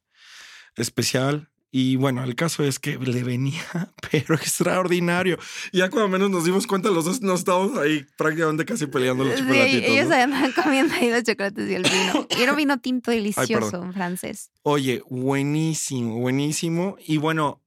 especial. 0.75 1.49
Y 1.71 1.97
bueno, 1.97 2.23
el 2.23 2.33
caso 2.35 2.63
es 2.63 2.79
que 2.79 2.97
le 2.97 3.23
venía, 3.23 3.63
pero 4.11 4.33
extraordinario. 4.35 5.37
Ya 5.71 5.89
cuando 5.89 6.09
menos 6.09 6.29
nos 6.31 6.43
dimos 6.45 6.65
cuenta, 6.65 6.89
los 6.89 7.05
dos 7.05 7.21
nos 7.21 7.39
estábamos 7.41 7.77
ahí 7.77 8.05
prácticamente 8.17 8.65
casi 8.65 8.87
peleando 8.87 9.23
los 9.23 9.35
Sí, 9.35 9.41
chocolatitos. 9.41 9.89
ellos 9.89 10.07
¿no? 10.07 10.15
andaban 10.15 10.51
comiendo 10.63 10.93
ahí 10.95 11.09
los 11.11 11.23
chocolates 11.23 11.69
y 11.69 11.73
el 11.75 11.83
vino. 11.83 12.27
Y 12.37 12.41
era 12.41 12.51
un 12.53 12.57
vino 12.57 12.79
tinto 12.79 13.11
delicioso 13.11 13.83
en 13.83 13.93
francés. 13.93 14.51
Oye, 14.63 15.03
buenísimo, 15.09 16.17
buenísimo. 16.19 16.95
Y 17.05 17.17
bueno, 17.17 17.63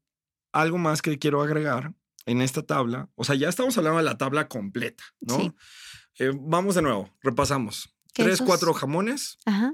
algo 0.52 0.78
más 0.78 1.00
que 1.00 1.18
quiero 1.18 1.40
agregar 1.42 1.94
en 2.26 2.40
esta 2.42 2.62
tabla, 2.62 3.08
o 3.14 3.24
sea, 3.24 3.34
ya 3.34 3.48
estamos 3.48 3.76
hablando 3.78 3.98
de 3.98 4.04
la 4.04 4.16
tabla 4.18 4.46
completa, 4.48 5.02
¿no? 5.20 5.38
Sí. 5.38 5.52
Eh, 6.18 6.30
vamos 6.34 6.74
de 6.74 6.82
nuevo, 6.82 7.10
repasamos. 7.22 7.94
Tres, 8.12 8.42
cuatro 8.42 8.74
jamones, 8.74 9.38
Ajá. 9.46 9.72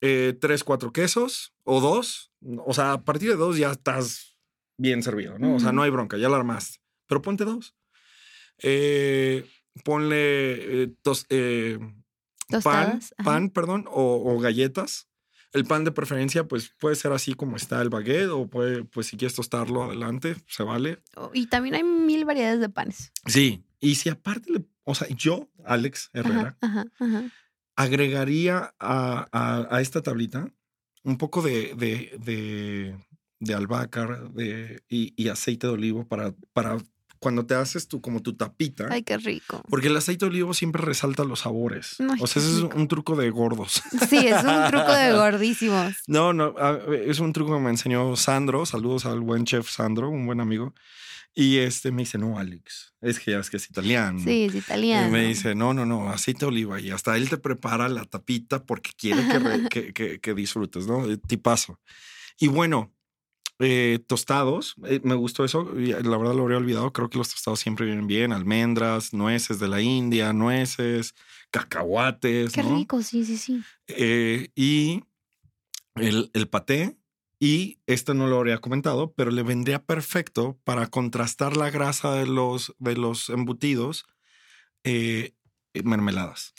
Eh, 0.00 0.36
tres, 0.40 0.64
cuatro 0.64 0.92
quesos 0.92 1.52
o 1.64 1.80
dos. 1.80 2.32
O 2.66 2.72
sea, 2.74 2.92
a 2.92 3.02
partir 3.04 3.30
de 3.30 3.36
dos 3.36 3.56
ya 3.58 3.70
estás 3.72 4.36
bien 4.76 5.02
servido, 5.02 5.38
¿no? 5.38 5.56
O 5.56 5.60
sea, 5.60 5.72
no 5.72 5.82
hay 5.82 5.90
bronca, 5.90 6.16
ya 6.16 6.28
la 6.28 6.36
armaste. 6.36 6.78
Pero 7.06 7.20
ponte 7.22 7.44
dos. 7.44 7.74
Eh, 8.62 9.44
ponle 9.84 10.82
eh, 10.84 10.94
tos- 11.02 11.26
eh, 11.30 11.78
pan, 12.62 13.00
pan, 13.24 13.50
perdón, 13.50 13.86
o, 13.88 14.32
o 14.34 14.38
galletas. 14.40 15.06
El 15.52 15.64
pan 15.64 15.82
de 15.84 15.92
preferencia, 15.92 16.46
pues 16.46 16.74
puede 16.78 16.94
ser 16.94 17.12
así 17.12 17.32
como 17.32 17.56
está 17.56 17.80
el 17.80 17.88
baguette, 17.88 18.28
o 18.28 18.48
puede, 18.48 18.84
pues 18.84 19.06
si 19.06 19.16
quieres 19.16 19.34
tostarlo 19.34 19.84
adelante, 19.84 20.36
se 20.46 20.62
vale. 20.62 21.02
Oh, 21.16 21.30
Y 21.32 21.46
también 21.46 21.74
hay 21.74 21.82
mil 21.84 22.24
variedades 22.26 22.60
de 22.60 22.68
panes. 22.68 23.12
Sí. 23.26 23.64
Y 23.80 23.94
si 23.94 24.10
aparte, 24.10 24.52
le, 24.52 24.64
o 24.84 24.94
sea, 24.94 25.08
yo, 25.08 25.48
Alex 25.64 26.10
Herrera, 26.12 26.58
Ajá, 26.60 26.84
ajá, 26.98 27.04
ajá. 27.20 27.32
Agregaría 27.84 28.74
a, 28.80 29.28
a- 29.32 29.68
esta 29.80 30.02
tablita 30.02 30.40
un 31.04 31.16
poco 31.18 31.42
de, 31.42 31.74
de, 31.76 32.18
de, 32.28 32.96
albahaca 33.54 34.02
y, 34.88 35.14
y 35.22 35.28
aceite 35.28 35.66
de 35.68 35.72
olivo 35.74 36.06
para, 36.06 36.34
para 36.52 36.78
cuando 37.18 37.46
te 37.46 37.54
haces 37.54 37.88
tu, 37.88 38.00
como 38.00 38.22
tu 38.22 38.34
tapita. 38.36 38.88
Ay, 38.90 39.02
qué 39.02 39.16
rico. 39.18 39.62
Porque 39.68 39.88
el 39.88 39.96
aceite 39.96 40.24
de 40.24 40.30
olivo 40.30 40.54
siempre 40.54 40.82
resalta 40.82 41.24
los 41.24 41.40
sabores. 41.40 41.96
Ay, 42.00 42.18
o 42.20 42.26
sea, 42.26 42.42
ese 42.42 42.50
es 42.52 42.58
un 42.62 42.88
truco 42.88 43.16
de 43.16 43.30
gordos. 43.30 43.82
Sí, 44.08 44.18
es 44.26 44.42
un 44.44 44.68
truco 44.70 44.92
de 44.92 45.12
gordísimos. 45.12 45.94
No, 46.06 46.32
no, 46.32 46.54
es 46.92 47.18
un 47.20 47.32
truco 47.32 47.54
que 47.54 47.60
me 47.60 47.70
enseñó 47.70 48.16
Sandro. 48.16 48.64
Saludos 48.66 49.04
al 49.06 49.20
buen 49.20 49.44
chef 49.44 49.68
Sandro, 49.70 50.08
un 50.08 50.26
buen 50.26 50.40
amigo. 50.40 50.74
Y 51.34 51.58
este 51.58 51.92
me 51.92 52.02
dice, 52.02 52.18
no, 52.18 52.38
Alex, 52.38 52.94
es 53.00 53.20
que 53.20 53.30
ya 53.32 53.38
es 53.38 53.48
que 53.50 53.58
es 53.58 53.70
italiano. 53.70 54.18
Sí, 54.24 54.44
es 54.46 54.54
Y 54.54 54.58
italiano. 54.58 55.10
me 55.10 55.26
dice, 55.26 55.54
no, 55.54 55.72
no, 55.74 55.86
no, 55.86 56.08
aceite 56.08 56.40
de 56.40 56.46
oliva. 56.46 56.80
Y 56.80 56.90
hasta 56.90 57.16
él 57.16 57.28
te 57.28 57.36
prepara 57.36 57.88
la 57.88 58.04
tapita 58.06 58.64
porque 58.64 58.90
quiere 58.96 59.24
que, 59.28 59.38
re- 59.38 59.68
que, 59.70 59.92
que- 59.92 60.18
que 60.20 60.34
disfrutes, 60.34 60.86
¿no? 60.88 61.08
Eh, 61.08 61.18
Tipazo. 61.18 61.78
Y 62.40 62.48
bueno, 62.48 62.92
eh, 63.58 63.98
tostados, 64.06 64.76
eh, 64.86 65.00
me 65.02 65.14
gustó 65.14 65.44
eso. 65.44 65.72
y 65.78 65.86
La 65.88 66.16
verdad 66.16 66.34
lo 66.34 66.42
habría 66.42 66.58
olvidado. 66.58 66.92
Creo 66.92 67.10
que 67.10 67.18
los 67.18 67.30
tostados 67.30 67.60
siempre 67.60 67.86
vienen 67.86 68.06
bien. 68.06 68.32
Almendras, 68.32 69.12
nueces 69.12 69.58
de 69.58 69.68
la 69.68 69.80
India, 69.80 70.32
nueces, 70.32 71.14
cacahuates, 71.50 72.52
Qué 72.52 72.62
¿no? 72.62 72.76
rico, 72.76 73.02
sí, 73.02 73.24
sí, 73.24 73.36
sí. 73.36 73.62
Eh, 73.88 74.50
y 74.54 75.02
el, 75.96 76.30
el 76.34 76.48
paté. 76.48 76.96
Y 77.40 77.78
este 77.86 78.14
no 78.14 78.26
lo 78.26 78.38
habría 78.38 78.58
comentado, 78.58 79.12
pero 79.12 79.30
le 79.30 79.44
vendría 79.44 79.84
perfecto 79.84 80.58
para 80.64 80.88
contrastar 80.88 81.56
la 81.56 81.70
grasa 81.70 82.14
de 82.14 82.26
los, 82.26 82.74
de 82.80 82.96
los 82.96 83.30
embutidos, 83.30 84.06
eh, 84.82 85.34
mermeladas. 85.84 86.54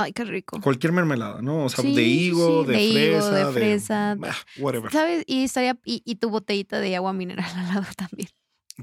Ay, 0.00 0.12
qué 0.12 0.24
rico. 0.24 0.60
Cualquier 0.60 0.92
mermelada, 0.92 1.42
¿no? 1.42 1.64
O 1.64 1.68
sea, 1.68 1.82
Sí, 1.82 1.94
de 1.94 2.02
sí, 2.02 2.26
higo, 2.26 2.62
sí, 2.62 2.66
de, 2.70 2.72
de 2.76 2.82
higo, 2.84 3.20
fresa, 3.20 3.34
de 3.36 3.52
fresa, 3.52 4.14
de- 4.16 4.28
ah, 4.28 4.36
whatever. 4.58 4.92
¿Sabes? 4.92 5.24
Y 5.26 5.44
estaría, 5.44 5.78
y, 5.84 6.02
y 6.04 6.16
tu 6.16 6.30
botellita 6.30 6.78
de 6.80 6.94
agua 6.96 7.12
mineral 7.12 7.44
al 7.56 7.68
lado 7.74 7.86
también. 7.96 8.28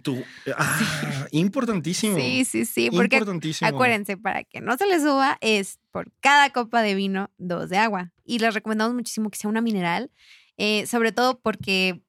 Tú, 0.03 0.21
ah, 0.57 1.27
importantísimo. 1.31 2.17
Sí, 2.17 2.43
sí, 2.43 2.65
sí. 2.65 2.89
Porque 2.91 3.15
importantísimo. 3.15 3.69
acuérdense, 3.69 4.17
para 4.17 4.43
que 4.43 4.59
no 4.59 4.75
se 4.77 4.85
les 4.87 5.01
suba, 5.03 5.37
es 5.39 5.79
por 5.91 6.11
cada 6.19 6.49
copa 6.49 6.81
de 6.81 6.95
vino, 6.95 7.31
dos 7.37 7.69
de 7.69 7.77
agua. 7.77 8.11
Y 8.25 8.39
les 8.39 8.53
recomendamos 8.53 8.93
muchísimo 8.93 9.29
que 9.29 9.37
sea 9.37 9.49
una 9.49 9.61
mineral, 9.61 10.11
eh, 10.57 10.85
sobre 10.85 11.13
todo 11.13 11.39
porque, 11.39 12.01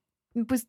pues, 0.49 0.67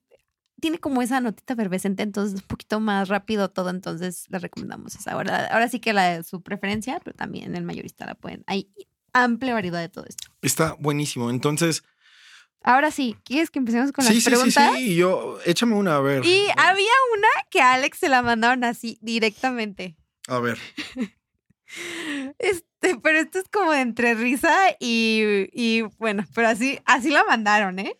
tiene 0.59 0.79
como 0.79 1.01
esa 1.01 1.19
notita 1.19 1.53
efervescente, 1.53 2.03
entonces 2.03 2.35
es 2.35 2.41
un 2.41 2.47
poquito 2.47 2.79
más 2.79 3.09
rápido 3.09 3.49
todo, 3.49 3.69
entonces 3.69 4.25
les 4.29 4.41
recomendamos 4.41 4.95
esa. 4.95 5.11
Ahora, 5.11 5.47
ahora 5.47 5.69
sí 5.69 5.79
que 5.79 5.93
la 5.93 6.17
de 6.17 6.23
su 6.23 6.41
preferencia, 6.41 6.99
pero 7.03 7.15
también 7.15 7.55
el 7.55 7.63
mayorista 7.63 8.05
la 8.05 8.15
pueden. 8.15 8.43
Hay 8.47 8.69
amplia 9.13 9.53
variedad 9.53 9.79
de 9.79 9.89
todo 9.89 10.05
esto. 10.05 10.29
Está 10.41 10.75
buenísimo. 10.79 11.29
Entonces, 11.29 11.83
Ahora 12.63 12.91
sí, 12.91 13.15
¿quieres 13.23 13.49
que 13.49 13.59
empecemos 13.59 13.93
con 13.93 14.03
sí, 14.03 14.09
las 14.09 14.15
sí, 14.15 14.21
sí, 14.21 14.29
preguntas? 14.29 14.73
sí. 14.75 14.95
Yo, 14.95 15.39
échame 15.45 15.75
una 15.75 15.95
a 15.95 16.01
ver. 16.01 16.25
Y 16.25 16.47
había 16.57 16.91
una 17.15 17.27
que 17.49 17.61
a 17.61 17.73
Alex 17.73 17.99
se 17.99 18.09
la 18.09 18.21
mandaron 18.21 18.63
así 18.65 18.97
directamente. 19.01 19.95
A 20.27 20.39
ver. 20.39 20.57
Este, 22.39 22.97
pero 23.03 23.19
esto 23.19 23.39
es 23.39 23.49
como 23.51 23.73
entre 23.73 24.13
risa 24.13 24.55
y, 24.79 25.49
y 25.51 25.81
bueno, 25.97 26.25
pero 26.33 26.47
así, 26.47 26.79
así 26.85 27.09
la 27.09 27.25
mandaron, 27.25 27.77
¿eh? 27.79 27.97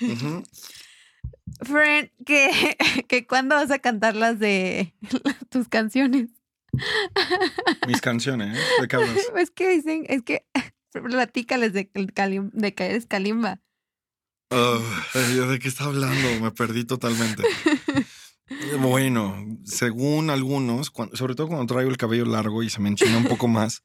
Ujú. 0.00 0.42
Friend, 1.62 2.10
que, 2.24 2.76
que 3.08 3.26
cuándo 3.26 3.54
vas 3.54 3.70
a 3.70 3.78
cantar 3.78 4.16
las 4.16 4.38
de 4.38 4.94
tus 5.50 5.68
canciones. 5.68 6.28
Mis 7.86 8.00
canciones, 8.00 8.56
¿eh? 8.56 8.62
¿De 8.80 8.88
qué 8.88 8.96
hablas? 8.96 9.16
Es 9.36 9.50
que 9.50 9.68
dicen, 9.68 10.04
es 10.08 10.22
que 10.22 10.44
platícales 10.92 11.72
de, 11.72 11.90
de 11.92 12.74
que 12.74 12.84
eres 12.84 13.06
Kalimba. 13.06 13.60
¿yo 14.50 15.48
¿De 15.48 15.58
qué 15.60 15.68
está 15.68 15.84
hablando? 15.84 16.40
Me 16.40 16.50
perdí 16.50 16.84
totalmente. 16.84 17.44
Bueno, 18.78 19.36
según 19.64 20.30
algunos, 20.30 20.90
cuan- 20.90 21.10
sobre 21.14 21.34
todo 21.34 21.48
cuando 21.48 21.66
traigo 21.72 21.90
el 21.90 21.96
cabello 21.96 22.24
largo 22.24 22.62
y 22.62 22.70
se 22.70 22.80
me 22.80 22.88
enchina 22.88 23.16
un 23.18 23.24
poco 23.24 23.48
más. 23.48 23.82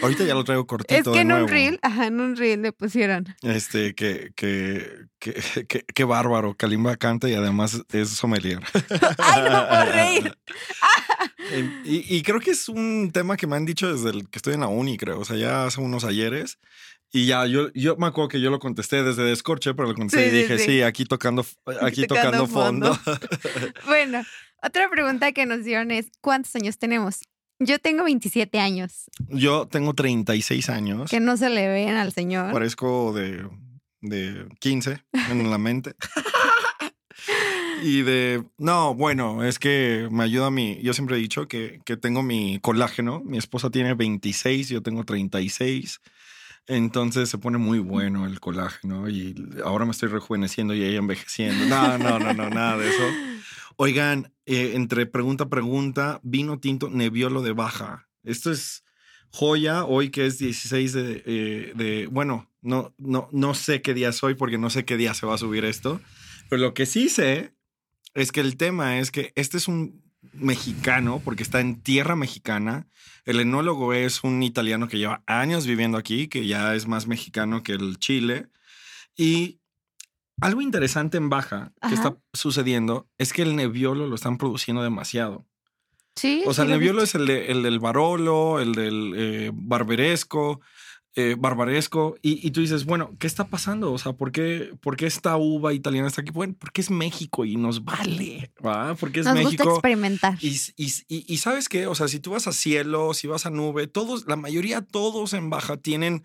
Ahorita 0.00 0.24
ya 0.24 0.34
lo 0.34 0.44
traigo 0.44 0.66
cortito. 0.66 0.94
Es 0.94 1.04
que 1.04 1.10
de 1.10 1.20
en 1.20 1.28
nuevo. 1.28 1.44
un 1.44 1.50
reel, 1.50 1.78
ajá, 1.82 2.06
en 2.06 2.18
un 2.20 2.36
reel 2.36 2.62
le 2.62 2.72
pusieron. 2.72 3.26
Este, 3.42 3.94
que, 3.94 4.30
que, 4.34 4.88
que, 5.18 5.34
que, 5.68 5.84
que 5.84 6.04
bárbaro. 6.04 6.54
Kalimba 6.56 6.96
canta 6.96 7.28
y 7.28 7.34
además 7.34 7.82
es 7.92 8.08
sommelier. 8.10 8.60
¡Ay, 9.18 9.42
no 9.50 9.68
puedo 9.68 9.84
reír! 9.92 10.38
Y, 11.84 12.16
y 12.16 12.22
creo 12.22 12.40
que 12.40 12.52
es 12.52 12.70
un 12.70 13.10
tema 13.12 13.36
que 13.36 13.46
me 13.46 13.54
han 13.54 13.66
dicho 13.66 13.92
desde 13.92 14.08
el 14.16 14.28
que 14.30 14.38
estoy 14.38 14.54
en 14.54 14.60
la 14.60 14.68
uni, 14.68 14.96
creo. 14.96 15.20
O 15.20 15.24
sea, 15.26 15.36
ya 15.36 15.66
hace 15.66 15.78
unos 15.80 16.02
ayeres. 16.04 16.58
Y 17.16 17.26
ya, 17.26 17.46
yo, 17.46 17.72
yo 17.74 17.96
me 17.96 18.08
acuerdo 18.08 18.28
que 18.28 18.40
yo 18.40 18.50
lo 18.50 18.58
contesté 18.58 19.04
desde 19.04 19.22
Descorche, 19.22 19.72
pero 19.72 19.86
lo 19.86 19.94
contesté 19.94 20.30
Sí, 20.30 20.36
y 20.36 20.40
dije, 20.40 20.58
sí. 20.58 20.64
sí, 20.64 20.82
aquí 20.82 21.04
tocando, 21.04 21.46
aquí 21.80 22.08
tocando 22.08 22.44
tocando 22.44 22.46
fondo. 22.48 22.98
Bueno, 23.86 24.24
otra 24.60 24.90
pregunta 24.90 25.30
que 25.30 25.46
nos 25.46 25.62
dieron 25.62 25.92
es, 25.92 26.06
¿cuántos 26.20 26.56
años 26.56 26.76
tenemos? 26.76 27.20
Yo 27.60 27.78
tengo 27.78 28.02
27 28.02 28.58
años, 28.58 29.04
yo 29.28 29.68
tengo 29.68 29.94
36 29.94 30.68
años. 30.70 31.08
que 31.08 31.20
no 31.20 31.36
se 31.36 31.50
le 31.50 31.68
ven 31.68 31.94
al 31.94 32.12
señor. 32.12 32.52
Parezco 32.52 33.12
de, 33.12 33.48
de 34.00 34.48
15 34.58 35.04
en 35.30 35.50
la 35.50 35.58
mente. 35.58 35.94
Y 37.82 38.00
de, 38.02 38.42
no, 38.56 38.94
bueno, 38.94 39.44
es 39.44 39.58
que 39.58 40.08
me 40.10 40.24
ayuda 40.24 40.50
mi, 40.50 40.80
yo 40.82 40.94
siempre 40.94 41.16
he 41.16 41.18
dicho 41.18 41.48
que, 41.48 41.80
que 41.84 41.98
tengo 41.98 42.22
mi 42.22 42.58
colágeno, 42.60 43.20
mi 43.26 43.36
esposa 43.36 43.68
tiene 43.68 43.92
26, 43.92 44.70
yo 44.70 44.82
tengo 44.82 45.04
36, 45.04 46.00
entonces 46.66 47.28
se 47.28 47.38
pone 47.38 47.58
muy 47.58 47.78
bueno 47.78 48.26
el 48.26 48.40
colágeno 48.40 49.08
y 49.08 49.34
ahora 49.64 49.84
me 49.84 49.90
estoy 49.90 50.08
rejuveneciendo 50.08 50.74
y 50.74 50.82
ella 50.82 50.98
envejeciendo. 50.98 51.66
No, 51.66 51.98
no, 51.98 52.18
no, 52.18 52.32
no, 52.32 52.50
nada 52.50 52.78
de 52.78 52.88
eso. 52.88 53.04
Oigan, 53.76 54.32
eh, 54.46 54.72
entre 54.74 55.06
pregunta 55.06 55.48
pregunta, 55.48 56.20
vino 56.22 56.58
tinto 56.58 56.88
Nebbiolo 56.88 57.42
de 57.42 57.52
baja. 57.52 58.08
Esto 58.22 58.50
es 58.50 58.84
joya 59.30 59.84
hoy 59.84 60.10
que 60.10 60.26
es 60.26 60.38
16 60.38 60.92
de, 60.92 61.22
eh, 61.26 61.72
de 61.74 62.06
bueno, 62.06 62.50
no, 62.62 62.94
no, 62.98 63.28
no 63.32 63.54
sé 63.54 63.82
qué 63.82 63.92
día 63.92 64.10
es 64.10 64.22
hoy 64.22 64.34
porque 64.34 64.58
no 64.58 64.70
sé 64.70 64.84
qué 64.84 64.96
día 64.96 65.12
se 65.12 65.26
va 65.26 65.34
a 65.34 65.38
subir 65.38 65.64
esto, 65.64 66.00
pero 66.48 66.62
lo 66.62 66.72
que 66.72 66.86
sí 66.86 67.08
sé 67.08 67.52
es 68.14 68.30
que 68.30 68.40
el 68.40 68.56
tema 68.56 68.98
es 68.98 69.10
que 69.10 69.32
este 69.34 69.56
es 69.56 69.66
un 69.66 70.02
mexicano 70.32 71.20
porque 71.24 71.42
está 71.42 71.60
en 71.60 71.80
tierra 71.82 72.16
mexicana. 72.16 72.86
El 73.24 73.40
enólogo 73.40 73.92
es 73.92 74.24
un 74.24 74.42
italiano 74.42 74.88
que 74.88 74.98
lleva 74.98 75.22
años 75.26 75.66
viviendo 75.66 75.98
aquí, 75.98 76.28
que 76.28 76.46
ya 76.46 76.74
es 76.74 76.86
más 76.86 77.06
mexicano 77.06 77.62
que 77.62 77.72
el 77.72 77.98
Chile. 77.98 78.46
Y 79.16 79.60
algo 80.40 80.60
interesante 80.60 81.16
en 81.16 81.28
Baja 81.30 81.72
que 81.88 81.94
está 81.94 82.16
sucediendo 82.32 83.08
es 83.18 83.32
que 83.32 83.42
el 83.42 83.54
Nebbiolo 83.56 84.06
lo 84.08 84.14
están 84.14 84.36
produciendo 84.38 84.82
demasiado. 84.82 85.46
Sí. 86.16 86.42
O 86.46 86.54
sea, 86.54 86.64
sí 86.64 86.66
el 86.66 86.68
lo 86.70 86.74
he 86.74 86.78
Nebbiolo 86.78 87.00
visto. 87.02 87.18
es 87.18 87.22
el, 87.22 87.26
de- 87.26 87.50
el 87.52 87.62
del 87.62 87.78
Barolo, 87.80 88.60
el 88.60 88.72
del 88.72 89.12
eh, 89.16 89.50
Barberesco, 89.52 90.60
eh, 91.16 91.36
Barbaresco. 91.38 92.16
Y, 92.22 92.46
y 92.46 92.50
tú 92.50 92.60
dices, 92.60 92.84
bueno, 92.84 93.14
¿qué 93.18 93.26
está 93.26 93.46
pasando? 93.48 93.92
O 93.92 93.98
sea, 93.98 94.12
¿por 94.14 94.32
qué, 94.32 94.74
por 94.80 94.96
qué 94.96 95.06
esta 95.06 95.36
uva 95.36 95.72
italiana 95.72 96.08
está 96.08 96.22
aquí? 96.22 96.32
Bueno, 96.32 96.54
porque 96.58 96.80
es 96.80 96.90
México 96.90 97.44
y 97.44 97.56
nos 97.56 97.84
vale, 97.84 98.52
¿va? 98.64 98.94
Porque 98.96 99.20
es 99.20 99.26
Nos 99.26 99.34
gusta 99.36 99.50
México. 99.50 99.74
experimentar. 99.74 100.38
Y, 100.40 100.56
y, 100.76 101.36
sabes 101.38 101.68
qué, 101.68 101.86
o 101.86 101.94
sea, 101.94 102.08
si 102.08 102.20
tú 102.20 102.32
vas 102.32 102.46
a 102.46 102.52
cielo, 102.52 103.14
si 103.14 103.26
vas 103.26 103.46
a 103.46 103.50
nube, 103.50 103.86
todos, 103.86 104.26
la 104.26 104.36
mayoría, 104.36 104.82
todos 104.82 105.32
en 105.34 105.50
baja 105.50 105.76
tienen 105.76 106.24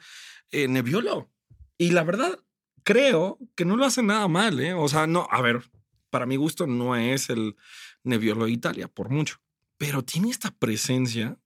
eh, 0.52 0.68
Nebbiolo. 0.68 1.30
Y 1.78 1.92
la 1.92 2.04
verdad, 2.04 2.40
creo 2.84 3.38
que 3.56 3.66
no 3.66 3.78
lo 3.78 3.86
hacen 3.86 4.08
nada 4.08 4.28
mal, 4.28 4.60
¿eh? 4.60 4.74
O 4.74 4.88
sea, 4.88 5.08
no, 5.08 5.28
a 5.30 5.42
ver, 5.42 5.70
para 6.10 6.26
mi 6.26 6.36
gusto 6.36 6.68
no 6.68 6.96
es 6.96 7.30
el 7.30 7.56
Nebbiolo 8.04 8.46
de 8.46 8.52
Italia, 8.52 8.88
por 8.88 9.10
mucho, 9.10 9.38
pero 9.78 10.04
tiene 10.04 10.30
esta 10.30 10.52
presencia 10.52 11.38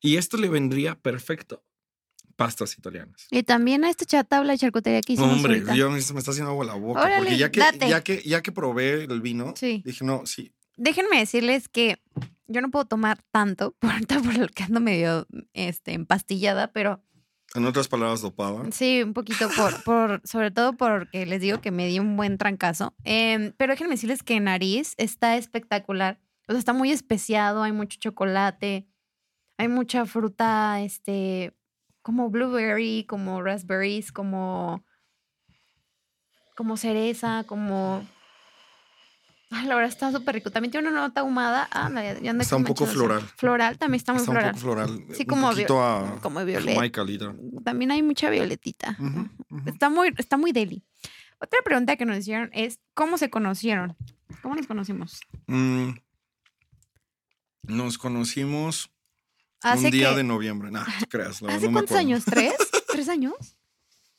y 0.00 0.16
esto 0.16 0.36
le 0.36 0.48
vendría 0.48 0.98
perfecto. 0.98 1.64
Pastas 2.36 2.76
italianas. 2.78 3.26
Y 3.30 3.42
también 3.42 3.84
a 3.84 3.90
esta 3.90 4.04
chatabla 4.04 4.52
de 4.52 4.58
charcutería 4.58 5.00
que 5.00 5.14
hicimos 5.14 5.32
Hombre, 5.32 5.54
ahorita. 5.54 5.74
yo 5.74 5.88
me 5.90 5.94
me 5.96 5.98
está 6.18 6.30
haciendo 6.30 6.50
agua 6.50 6.64
la 6.64 6.74
boca 6.74 7.00
Órale, 7.00 7.16
porque 7.18 7.36
ya 7.36 7.50
que, 7.50 7.60
date. 7.60 7.88
ya 7.88 8.02
que 8.02 8.22
ya 8.22 8.42
que 8.42 8.52
probé 8.52 9.04
el 9.04 9.20
vino, 9.20 9.54
Sí. 9.56 9.82
dije, 9.84 10.04
no, 10.04 10.26
sí, 10.26 10.52
Déjenme 10.76 11.18
decirles 11.18 11.68
que 11.68 11.98
yo 12.46 12.60
no 12.60 12.70
puedo 12.70 12.86
tomar 12.86 13.22
tanto, 13.30 13.72
por 13.78 14.06
por 14.06 14.36
lo 14.38 14.48
que 14.48 14.62
ando 14.64 14.80
medio 14.80 15.26
este, 15.52 15.92
empastillada, 15.92 16.72
pero 16.72 17.02
en 17.54 17.66
otras 17.66 17.86
palabras, 17.88 18.22
dopada. 18.22 18.64
sí, 18.72 19.02
un 19.02 19.12
poquito 19.12 19.48
por, 19.54 19.82
por, 19.84 20.22
sobre 20.24 20.50
todo 20.50 20.72
porque 20.74 21.26
les 21.26 21.40
digo 21.42 21.60
que 21.60 21.70
me 21.70 21.86
di 21.86 21.98
un 21.98 22.16
buen 22.16 22.38
trancazo. 22.38 22.94
Em, 23.04 23.52
pero 23.58 23.72
déjenme 23.74 23.94
decirles 23.94 24.22
que 24.22 24.40
nariz 24.40 24.94
está 24.96 25.36
espectacular. 25.36 26.18
O 26.48 26.52
sea, 26.52 26.58
está 26.58 26.72
muy 26.72 26.90
especiado, 26.90 27.62
hay 27.62 27.72
mucho 27.72 27.98
chocolate, 28.00 28.86
hay 29.58 29.68
mucha 29.68 30.06
fruta, 30.06 30.80
este, 30.80 31.54
como 32.02 32.28
blueberry, 32.30 33.04
como 33.08 33.42
raspberries, 33.42 34.12
como, 34.12 34.84
como 36.56 36.76
cereza, 36.76 37.44
como... 37.46 38.06
Ay, 39.54 39.66
la 39.66 39.74
verdad 39.74 39.90
está 39.90 40.10
súper 40.12 40.34
rico. 40.36 40.50
También 40.50 40.70
tiene 40.72 40.88
una 40.88 41.02
nota 41.02 41.20
ahumada. 41.20 41.68
Ah, 41.72 41.90
ya, 41.92 42.18
ya 42.18 42.30
anda 42.30 42.42
Está 42.42 42.56
un 42.56 42.64
poco 42.64 42.86
floral. 42.86 43.20
Floral, 43.36 43.76
también 43.78 43.98
está 43.98 44.12
muy 44.14 44.22
Está 44.22 44.32
floral. 44.32 44.48
un 44.48 44.52
poco 44.54 44.62
floral. 44.62 45.14
Sí, 45.14 45.22
un 45.24 45.26
como 45.28 45.50
poquito 45.50 45.74
vi- 45.74 45.80
a 45.82 46.18
como 46.22 46.44
violeta. 46.44 46.72
Jamaica. 46.72 47.04
También 47.62 47.90
hay 47.90 48.02
mucha 48.02 48.30
violetita. 48.30 48.96
Está 49.66 49.90
muy, 49.90 50.14
está 50.16 50.38
muy 50.38 50.52
deli. 50.52 50.82
Otra 51.38 51.58
pregunta 51.64 51.96
que 51.96 52.06
nos 52.06 52.16
hicieron 52.18 52.48
es, 52.54 52.78
¿cómo 52.94 53.18
se 53.18 53.28
conocieron? 53.28 53.94
¿Cómo 54.42 54.54
nos 54.54 54.66
conocimos? 54.66 55.20
Mm, 55.48 55.90
Nos 57.64 57.98
conocimos 57.98 58.90
Hace 59.62 59.86
un 59.86 59.90
día 59.92 60.10
que- 60.10 60.16
de 60.16 60.24
noviembre. 60.24 60.70
No 60.70 60.84
creas. 61.08 61.40
no, 61.42 61.48
¿Hace 61.48 61.66
no 61.66 61.72
cuántos 61.72 61.96
años? 61.96 62.24
¿Tres? 62.24 62.54
¿Tres 62.88 63.08
años? 63.08 63.34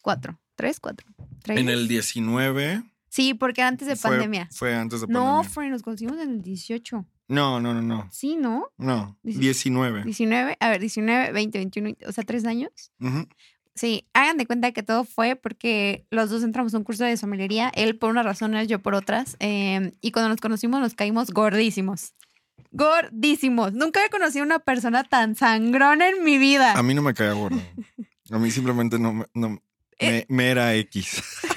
¿Cuatro? 0.01 0.39
¿Tres? 0.55 0.79
¿Cuatro? 0.79 1.07
¿Tres? 1.41 1.59
En 1.59 1.69
el 1.69 1.87
19. 1.87 2.83
Sí, 3.09 3.33
porque 3.33 3.61
antes 3.61 3.87
de 3.87 3.95
fue- 3.95 4.11
pandemia. 4.11 4.49
Fue 4.51 4.73
antes 4.75 5.01
de 5.01 5.07
No, 5.07 5.19
pandemia. 5.25 5.49
Fred, 5.49 5.69
nos 5.69 5.83
conocimos 5.83 6.17
en 6.19 6.29
el 6.31 6.41
18. 6.41 7.05
No, 7.27 7.59
no, 7.59 7.73
no, 7.73 7.81
no. 7.81 8.09
Sí, 8.11 8.35
¿no? 8.35 8.67
No, 8.77 9.17
Dieci- 9.23 9.39
19. 9.39 10.03
19, 10.03 10.57
a 10.59 10.69
ver, 10.69 10.79
19, 10.79 11.31
20, 11.31 11.57
21, 11.59 11.85
20, 11.85 12.07
o 12.07 12.11
sea, 12.11 12.23
tres 12.23 12.45
años. 12.45 12.71
Ujú. 12.99 13.27
Sí, 13.75 14.05
hagan 14.13 14.37
de 14.37 14.45
cuenta 14.45 14.71
que 14.71 14.83
todo 14.83 15.03
fue 15.03 15.35
porque 15.35 16.05
los 16.11 16.29
dos 16.29 16.43
entramos 16.43 16.73
a 16.73 16.77
un 16.77 16.83
curso 16.83 17.05
de 17.05 17.17
somelería, 17.17 17.69
él 17.75 17.97
por 17.97 18.11
unas 18.11 18.25
razones, 18.25 18.67
yo 18.67 18.79
por 18.79 18.93
otras, 18.93 19.35
eh, 19.39 19.93
y 20.01 20.11
cuando 20.11 20.29
nos 20.29 20.39
conocimos 20.41 20.79
nos 20.79 20.93
caímos 20.93 21.31
gordísimos. 21.31 22.13
Gordísimos. 22.71 23.73
Nunca 23.73 23.99
había 23.99 24.09
conocido 24.09 24.43
a 24.43 24.45
una 24.47 24.59
persona 24.59 25.03
tan 25.03 25.35
sangrona 25.35 26.09
en 26.09 26.23
mi 26.23 26.37
vida. 26.37 26.73
A 26.73 26.83
mí 26.83 26.93
no 26.93 27.01
me 27.01 27.13
caía 27.13 27.33
gordo. 27.33 27.61
A 28.31 28.39
mí 28.39 28.49
simplemente 28.51 28.97
no, 28.99 29.13
me- 29.13 29.25
no 29.33 29.61
Eh. 29.99 30.25
me, 30.29 30.35
me 30.35 30.49
era 30.51 30.73
X. 30.75 31.21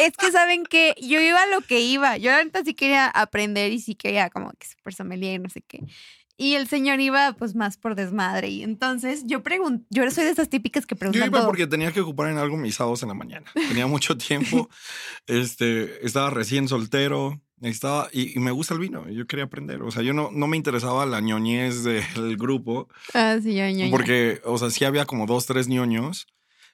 Es 0.00 0.16
que 0.16 0.30
saben 0.30 0.62
que 0.64 0.94
yo 1.02 1.20
iba 1.20 1.42
a 1.42 1.46
lo 1.48 1.60
que 1.60 1.80
iba. 1.80 2.16
Yo 2.18 2.30
la 2.30 2.44
neta 2.44 2.62
sí 2.64 2.72
quería 2.74 3.08
aprender 3.08 3.72
y 3.72 3.80
sí 3.80 3.96
quería 3.96 4.30
como 4.30 4.52
que 4.52 4.68
super 4.68 4.94
sommelier 4.94 5.34
y 5.34 5.38
no 5.42 5.48
sé 5.48 5.60
qué. 5.60 5.80
Y 6.40 6.54
el 6.54 6.68
señor 6.68 7.00
iba 7.00 7.32
pues 7.32 7.56
más 7.56 7.76
por 7.76 7.96
desmadre. 7.96 8.48
Y 8.48 8.62
entonces 8.62 9.24
yo 9.26 9.42
pregunto, 9.42 9.84
yo 9.90 10.08
soy 10.12 10.24
de 10.24 10.30
esas 10.30 10.48
típicas 10.48 10.86
que 10.86 10.94
Yo 10.94 10.98
preguntan 11.00 11.26
iba 11.26 11.38
todo. 11.40 11.48
porque 11.48 11.66
tenía 11.66 11.90
que 11.90 12.00
ocupar 12.00 12.30
en 12.30 12.38
algo 12.38 12.56
mis 12.56 12.76
sábados 12.76 13.02
en 13.02 13.08
la 13.08 13.14
mañana. 13.14 13.44
Tenía 13.52 13.88
mucho 13.88 14.16
tiempo. 14.16 14.70
este, 15.26 16.06
estaba 16.06 16.30
recién 16.30 16.68
soltero. 16.68 17.42
Estaba, 17.60 18.08
y, 18.12 18.36
y 18.36 18.40
me 18.40 18.52
gusta 18.52 18.74
el 18.74 18.78
vino. 18.80 19.08
Yo 19.10 19.26
quería 19.26 19.46
aprender. 19.46 19.82
O 19.82 19.90
sea, 19.90 20.04
yo 20.04 20.14
no, 20.14 20.30
no 20.32 20.46
me 20.46 20.56
interesaba 20.56 21.04
la 21.06 21.20
ñoñez 21.20 21.82
del 21.82 22.36
grupo. 22.36 22.88
Ah, 23.14 23.38
sí, 23.42 23.56
yo, 23.56 23.68
yo, 23.68 23.86
yo. 23.86 23.90
Porque, 23.90 24.40
o 24.44 24.58
sea, 24.58 24.70
sí 24.70 24.84
había 24.84 25.06
como 25.06 25.26
dos, 25.26 25.46
tres 25.46 25.66
ñoños. 25.66 26.28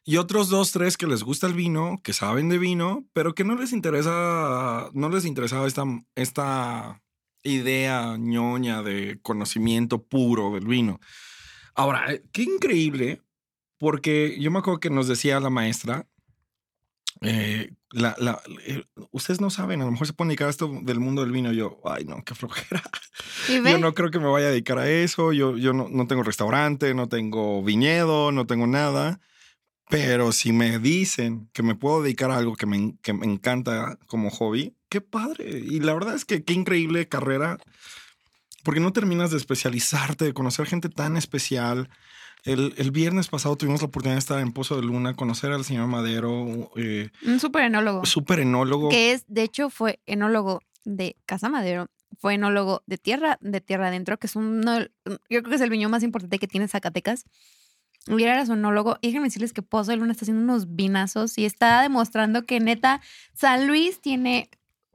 Y 0.04 0.18
otros 0.18 0.50
dos, 0.50 0.72
tres 0.72 0.98
que 0.98 1.06
les 1.06 1.22
gusta 1.22 1.46
el 1.46 1.54
vino, 1.54 1.98
que 2.04 2.12
saben 2.12 2.50
de 2.50 2.58
vino, 2.58 3.06
pero 3.14 3.34
que 3.34 3.44
no 3.44 3.56
les 3.56 3.72
interesa, 3.72 4.90
no 4.92 5.08
les 5.08 5.24
interesaba 5.24 5.66
esta, 5.66 5.84
esta 6.14 7.00
idea 7.44 8.16
ñoña 8.18 8.82
de 8.82 9.18
conocimiento 9.22 10.02
puro 10.02 10.52
del 10.54 10.66
vino. 10.66 10.98
Ahora, 11.74 12.12
eh, 12.12 12.22
qué 12.32 12.42
increíble, 12.42 13.22
porque 13.78 14.36
yo 14.40 14.50
me 14.50 14.58
acuerdo 14.60 14.80
que 14.80 14.90
nos 14.90 15.06
decía 15.08 15.38
la 15.40 15.50
maestra, 15.50 16.06
eh, 17.20 17.70
la, 17.90 18.14
la- 18.18 18.42
eh, 18.66 18.84
ustedes 19.12 19.40
no 19.40 19.48
saben, 19.50 19.80
a 19.80 19.84
lo 19.84 19.90
mejor 19.92 20.06
se 20.06 20.12
pueden 20.12 20.28
dedicar 20.28 20.48
a 20.48 20.50
esto 20.50 20.70
del 20.82 21.00
mundo 21.00 21.22
del 21.22 21.30
vino. 21.32 21.52
Yo, 21.52 21.80
ay, 21.84 22.04
no, 22.04 22.22
qué 22.24 22.34
flojera. 22.34 22.82
Yo 23.72 23.78
no 23.78 23.94
creo 23.94 24.10
que 24.10 24.18
me 24.18 24.26
vaya 24.28 24.48
a 24.48 24.50
dedicar 24.50 24.78
a 24.78 24.90
eso. 24.90 25.32
Yo, 25.32 25.56
yo 25.56 25.72
no, 25.72 25.88
no 25.88 26.06
tengo 26.06 26.22
restaurante, 26.22 26.92
no 26.94 27.08
tengo 27.08 27.62
viñedo, 27.62 28.32
no 28.32 28.46
tengo 28.46 28.66
nada. 28.66 29.20
Pero 29.90 30.32
si 30.32 30.52
me 30.52 30.78
dicen 30.78 31.48
que 31.52 31.62
me 31.62 31.74
puedo 31.74 32.02
dedicar 32.02 32.30
a 32.30 32.38
algo 32.38 32.56
que 32.56 32.66
me, 32.66 32.96
que 33.02 33.12
me 33.12 33.26
encanta 33.26 33.98
como 34.06 34.30
hobby, 34.30 34.74
qué 34.94 35.00
padre. 35.00 35.58
Y 35.58 35.80
la 35.80 35.92
verdad 35.94 36.14
es 36.14 36.24
que 36.24 36.44
qué 36.44 36.52
increíble 36.52 37.08
carrera. 37.08 37.58
Porque 38.62 38.80
no 38.80 38.92
terminas 38.92 39.30
de 39.32 39.36
especializarte, 39.36 40.24
de 40.24 40.32
conocer 40.32 40.66
gente 40.66 40.88
tan 40.88 41.16
especial. 41.16 41.90
El, 42.44 42.74
el 42.76 42.90
viernes 42.92 43.26
pasado 43.28 43.56
tuvimos 43.56 43.80
la 43.82 43.88
oportunidad 43.88 44.14
de 44.16 44.20
estar 44.20 44.38
en 44.38 44.52
Pozo 44.52 44.76
de 44.76 44.82
Luna, 44.82 45.14
conocer 45.14 45.50
al 45.50 45.64
señor 45.64 45.88
Madero, 45.88 46.70
eh, 46.76 47.10
Un 47.26 47.40
super 47.40 47.64
enólogo. 47.64 48.04
súper 48.06 48.38
enólogo. 48.40 48.88
Que 48.90 49.12
es, 49.12 49.24
de 49.26 49.42
hecho, 49.42 49.68
fue 49.68 50.00
enólogo 50.06 50.60
de 50.84 51.16
Casa 51.26 51.48
Madero. 51.48 51.88
Fue 52.20 52.34
enólogo 52.34 52.82
de 52.86 52.96
tierra, 52.96 53.38
de 53.40 53.60
tierra 53.60 53.88
adentro, 53.88 54.18
que 54.18 54.28
es 54.28 54.36
uno, 54.36 54.78
yo 55.04 55.18
creo 55.28 55.42
que 55.42 55.56
es 55.56 55.60
el 55.60 55.70
viñón 55.70 55.90
más 55.90 56.02
importante 56.04 56.38
que 56.38 56.46
tiene 56.46 56.68
Zacatecas. 56.68 57.24
Y 58.06 58.12
él 58.12 58.20
era 58.28 58.46
su 58.46 58.52
enólogo. 58.52 58.98
Y 59.00 59.08
déjenme 59.08 59.26
decirles 59.28 59.52
que 59.52 59.62
Pozo 59.62 59.90
de 59.90 59.96
Luna 59.96 60.12
está 60.12 60.24
haciendo 60.24 60.42
unos 60.42 60.74
vinazos 60.76 61.36
y 61.38 61.44
está 61.44 61.82
demostrando 61.82 62.44
que 62.44 62.60
neta 62.60 63.00
San 63.34 63.66
Luis 63.66 64.00
tiene, 64.00 64.50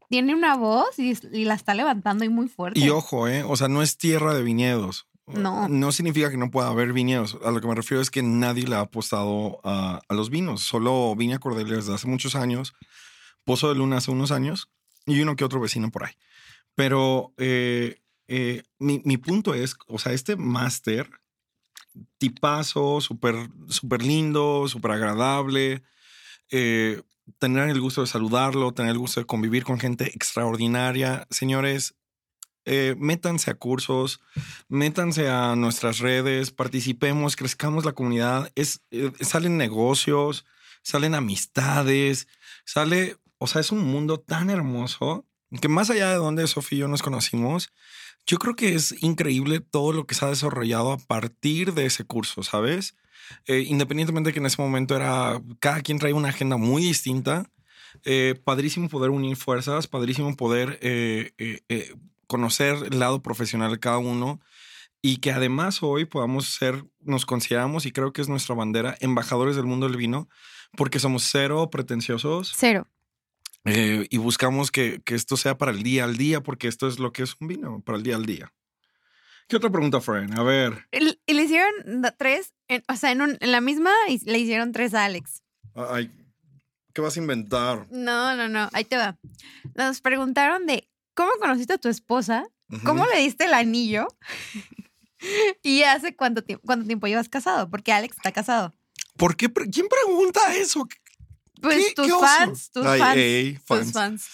tiene 0.09 0.35
una 0.35 0.55
voz 0.55 0.97
y, 0.99 1.13
y 1.31 1.45
la 1.45 1.53
está 1.53 1.73
levantando 1.73 2.25
y 2.25 2.29
muy 2.29 2.47
fuerte. 2.47 2.79
Y 2.79 2.89
ojo, 2.89 3.27
¿eh? 3.27 3.43
O 3.43 3.55
sea, 3.55 3.67
no 3.67 3.81
es 3.81 3.97
tierra 3.97 4.33
de 4.33 4.43
viñedos. 4.43 5.07
No. 5.27 5.69
No 5.69 5.91
significa 5.91 6.31
que 6.31 6.37
no 6.37 6.49
pueda 6.49 6.69
haber 6.69 6.91
viñedos. 6.91 7.37
A 7.45 7.51
lo 7.51 7.61
que 7.61 7.67
me 7.67 7.75
refiero 7.75 8.01
es 8.01 8.09
que 8.09 8.23
nadie 8.23 8.67
le 8.67 8.75
ha 8.75 8.81
apostado 8.81 9.61
a, 9.63 10.01
a 10.07 10.13
los 10.15 10.31
vinos. 10.31 10.61
Solo 10.63 11.15
Viña 11.15 11.37
Cordelia 11.37 11.75
desde 11.75 11.93
hace 11.93 12.07
muchos 12.07 12.35
años, 12.35 12.73
Pozo 13.45 13.69
de 13.69 13.75
Luna 13.75 13.97
hace 13.97 14.09
unos 14.09 14.31
años 14.31 14.69
y 15.05 15.21
uno 15.21 15.35
que 15.35 15.45
otro 15.45 15.59
vecino 15.59 15.91
por 15.91 16.05
ahí. 16.05 16.13
Pero 16.73 17.33
eh, 17.37 18.01
eh, 18.27 18.63
mi, 18.79 19.01
mi 19.05 19.17
punto 19.17 19.53
es, 19.53 19.75
o 19.87 19.99
sea, 19.99 20.13
este 20.13 20.35
máster, 20.35 21.09
tipazo, 22.17 23.01
súper 23.01 23.49
súper 23.67 24.01
lindo, 24.01 24.67
súper 24.67 24.91
agradable, 24.91 25.83
eh, 26.49 27.03
tener 27.37 27.69
el 27.69 27.79
gusto 27.79 28.01
de 28.01 28.07
saludarlo, 28.07 28.73
tener 28.73 28.91
el 28.91 28.97
gusto 28.97 29.19
de 29.19 29.25
convivir 29.25 29.63
con 29.63 29.79
gente 29.79 30.05
extraordinaria. 30.15 31.27
Señores, 31.29 31.95
eh, 32.65 32.95
métanse 32.97 33.51
a 33.51 33.55
cursos, 33.55 34.21
métanse 34.67 35.29
a 35.29 35.55
nuestras 35.55 35.99
redes, 35.99 36.51
participemos, 36.51 37.35
crezcamos 37.35 37.85
la 37.85 37.93
comunidad. 37.93 38.51
Es, 38.55 38.81
eh, 38.91 39.11
salen 39.21 39.57
negocios, 39.57 40.45
salen 40.81 41.15
amistades, 41.15 42.27
sale, 42.65 43.17
o 43.37 43.47
sea, 43.47 43.61
es 43.61 43.71
un 43.71 43.83
mundo 43.83 44.19
tan 44.19 44.49
hermoso 44.49 45.25
que 45.61 45.67
más 45.67 45.89
allá 45.89 46.09
de 46.09 46.15
donde 46.15 46.45
Sofía 46.47 46.77
y 46.77 46.81
yo 46.81 46.87
nos 46.87 47.01
conocimos, 47.01 47.71
yo 48.27 48.37
creo 48.37 48.55
que 48.55 48.75
es 48.75 49.01
increíble 49.01 49.59
todo 49.59 49.93
lo 49.93 50.05
que 50.05 50.13
se 50.13 50.25
ha 50.25 50.29
desarrollado 50.29 50.91
a 50.91 50.97
partir 50.97 51.73
de 51.73 51.85
ese 51.85 52.03
curso, 52.03 52.43
¿sabes? 52.43 52.95
Eh, 53.45 53.65
independientemente 53.67 54.29
de 54.29 54.33
que 54.33 54.39
en 54.39 54.45
ese 54.45 54.61
momento 54.61 54.95
era, 54.95 55.41
cada 55.59 55.81
quien 55.81 55.99
trae 55.99 56.13
una 56.13 56.29
agenda 56.29 56.57
muy 56.57 56.81
distinta. 56.83 57.49
eh, 58.05 58.35
padrísimo 58.43 58.87
poder 58.89 59.09
unir 59.09 59.35
fuerzas, 59.35 59.87
padrísimo 59.87 60.35
poder 60.35 60.77
eh, 60.81 61.31
conocer 62.27 62.75
el 62.91 62.99
lado 62.99 63.21
profesional 63.23 63.71
de 63.71 63.79
cada 63.79 63.97
uno 63.97 64.39
y 65.01 65.17
que 65.17 65.31
además 65.31 65.81
hoy 65.81 66.05
podamos 66.05 66.53
ser, 66.53 66.83
nos 66.99 67.25
consideramos 67.25 67.85
y 67.85 67.91
creo 67.91 68.11
que 68.13 68.21
es 68.21 68.29
nuestra 68.29 68.53
bandera, 68.53 68.95
embajadores 68.99 69.55
del 69.55 69.65
mundo 69.65 69.87
del 69.87 69.97
vino, 69.97 70.29
porque 70.77 70.99
somos 70.99 71.23
cero 71.23 71.69
pretenciosos 71.71 72.53
Cero. 72.55 72.87
eh, 73.65 74.05
y 74.09 74.17
buscamos 74.17 74.69
que, 74.71 75.01
que 75.03 75.15
esto 75.15 75.35
sea 75.37 75.57
para 75.57 75.71
el 75.71 75.81
día 75.83 76.03
al 76.03 76.15
día, 76.17 76.41
porque 76.41 76.67
esto 76.67 76.87
es 76.87 76.99
lo 76.99 77.11
que 77.11 77.23
es 77.23 77.35
un 77.39 77.47
vino, 77.47 77.81
para 77.81 77.97
el 77.97 78.03
día 78.03 78.15
al 78.17 78.25
día. 78.25 78.53
¿Qué 79.47 79.55
otra 79.55 79.71
pregunta, 79.71 79.99
Fran? 79.99 80.37
A 80.37 80.43
ver, 80.43 80.85
Y 80.91 81.19
y 81.25 81.33
le 81.33 81.43
hicieron 81.43 81.71
tres, 82.19 82.53
en- 82.69 82.83
o 82.87 82.95
sea, 82.95 83.11
en, 83.11 83.21
un- 83.21 83.37
en 83.41 83.51
la 83.51 83.59
misma 83.61 83.91
le 84.25 84.39
hicieron 84.39 84.71
tres 84.71 84.93
a 84.93 85.03
Alex. 85.05 85.43
ay, 85.75 86.09
¿qué 86.93 87.01
vas 87.01 87.17
a 87.17 87.19
inventar? 87.19 87.85
No, 87.91 88.35
no, 88.35 88.47
no, 88.47 88.69
ahí 88.73 88.85
te 88.85 88.95
va. 88.97 89.17
Nos 89.75 89.99
preguntaron 90.01 90.65
de 90.65 90.89
cómo 91.13 91.31
conociste 91.39 91.73
a 91.73 91.77
tu 91.77 91.89
esposa, 91.89 92.45
cómo 92.85 93.05
le 93.07 93.19
diste 93.19 93.45
el 93.45 93.53
anillo 93.53 94.07
y 95.63 95.83
hace 95.83 96.15
cuánto 96.15 96.43
tiempo, 96.43 96.63
cuánto 96.65 96.85
tiempo 96.87 97.07
llevas 97.07 97.29
casado, 97.29 97.69
porque 97.69 97.91
Alex 97.91 98.15
está 98.17 98.31
casado. 98.31 98.73
¿Por 99.17 99.35
qué? 99.35 99.49
pre- 99.49 99.69
¿Quién 99.69 99.87
pregunta 99.89 100.55
eso? 100.55 100.87
Pues 101.61 101.87
¿Qué- 101.87 101.93
tus 101.93 102.07
qué 102.07 102.13
fans, 102.13 102.71
tus 102.71 102.85
Ay, 102.85 102.99
fans, 102.99 103.17
ey, 103.17 103.53
tus 103.67 103.91
fans. 103.91 103.91
fans. 103.91 104.27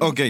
Ok. 0.00 0.20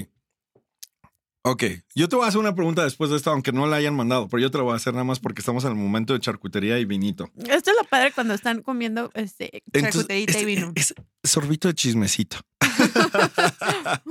Ok, 1.44 1.64
yo 1.96 2.08
te 2.08 2.14
voy 2.14 2.24
a 2.24 2.28
hacer 2.28 2.38
una 2.38 2.54
pregunta 2.54 2.84
después 2.84 3.10
de 3.10 3.16
esto, 3.16 3.30
aunque 3.30 3.50
no 3.50 3.66
la 3.66 3.76
hayan 3.76 3.96
mandado, 3.96 4.28
pero 4.28 4.40
yo 4.40 4.50
te 4.52 4.58
la 4.58 4.64
voy 4.64 4.74
a 4.74 4.76
hacer 4.76 4.92
nada 4.92 5.02
más 5.02 5.18
porque 5.18 5.40
estamos 5.40 5.64
en 5.64 5.70
el 5.70 5.76
momento 5.76 6.12
de 6.12 6.20
charcutería 6.20 6.78
y 6.78 6.84
vinito. 6.84 7.28
Esto 7.36 7.70
es 7.72 7.76
lo 7.80 7.84
padre 7.88 8.12
cuando 8.12 8.34
están 8.34 8.62
comiendo 8.62 9.10
este 9.14 9.64
charcuterita 9.72 10.38
y 10.38 10.44
vino. 10.44 10.72
es 10.76 10.94
sorbito 11.24 11.66
de 11.66 11.74
chismecito. 11.74 12.36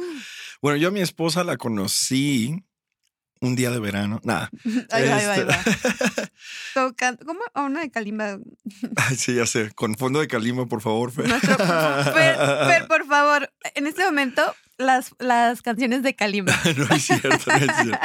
bueno, 0.61 0.75
yo 0.77 0.89
a 0.89 0.91
mi 0.91 0.99
esposa 0.99 1.45
la 1.45 1.55
conocí 1.55 2.65
un 3.39 3.55
día 3.55 3.71
de 3.71 3.79
verano. 3.79 4.19
Nada. 4.23 4.49
Ahí 4.91 5.07
va, 5.07 5.15
ahí 5.15 5.25
va, 5.25 5.33
ahí 5.33 5.43
va. 5.45 5.55
Este- 5.55 6.31
Tocando, 6.73 7.25
¿cómo? 7.25 7.39
A 7.53 7.63
una 7.63 7.81
de 7.81 7.89
Kalimba. 7.89 8.37
Ay, 8.97 9.15
sí, 9.15 9.35
ya 9.35 9.45
sé. 9.45 9.71
Con 9.71 9.95
fondo 9.95 10.19
de 10.19 10.27
calima, 10.27 10.67
por 10.67 10.81
favor, 10.81 11.11
Fer. 11.11 11.27
Nuestro, 11.27 11.55
Fer, 11.57 12.37
Fer, 12.37 12.87
por 12.87 13.05
favor, 13.07 13.51
en 13.75 13.87
este 13.87 14.03
momento, 14.05 14.55
las, 14.81 15.15
las 15.19 15.61
canciones 15.61 16.03
de 16.03 16.15
Kalimba. 16.15 16.53
no 16.77 16.95
es 16.95 17.03
cierto, 17.05 17.29
no 17.29 17.55
es 17.55 17.75
cierto. 17.81 17.99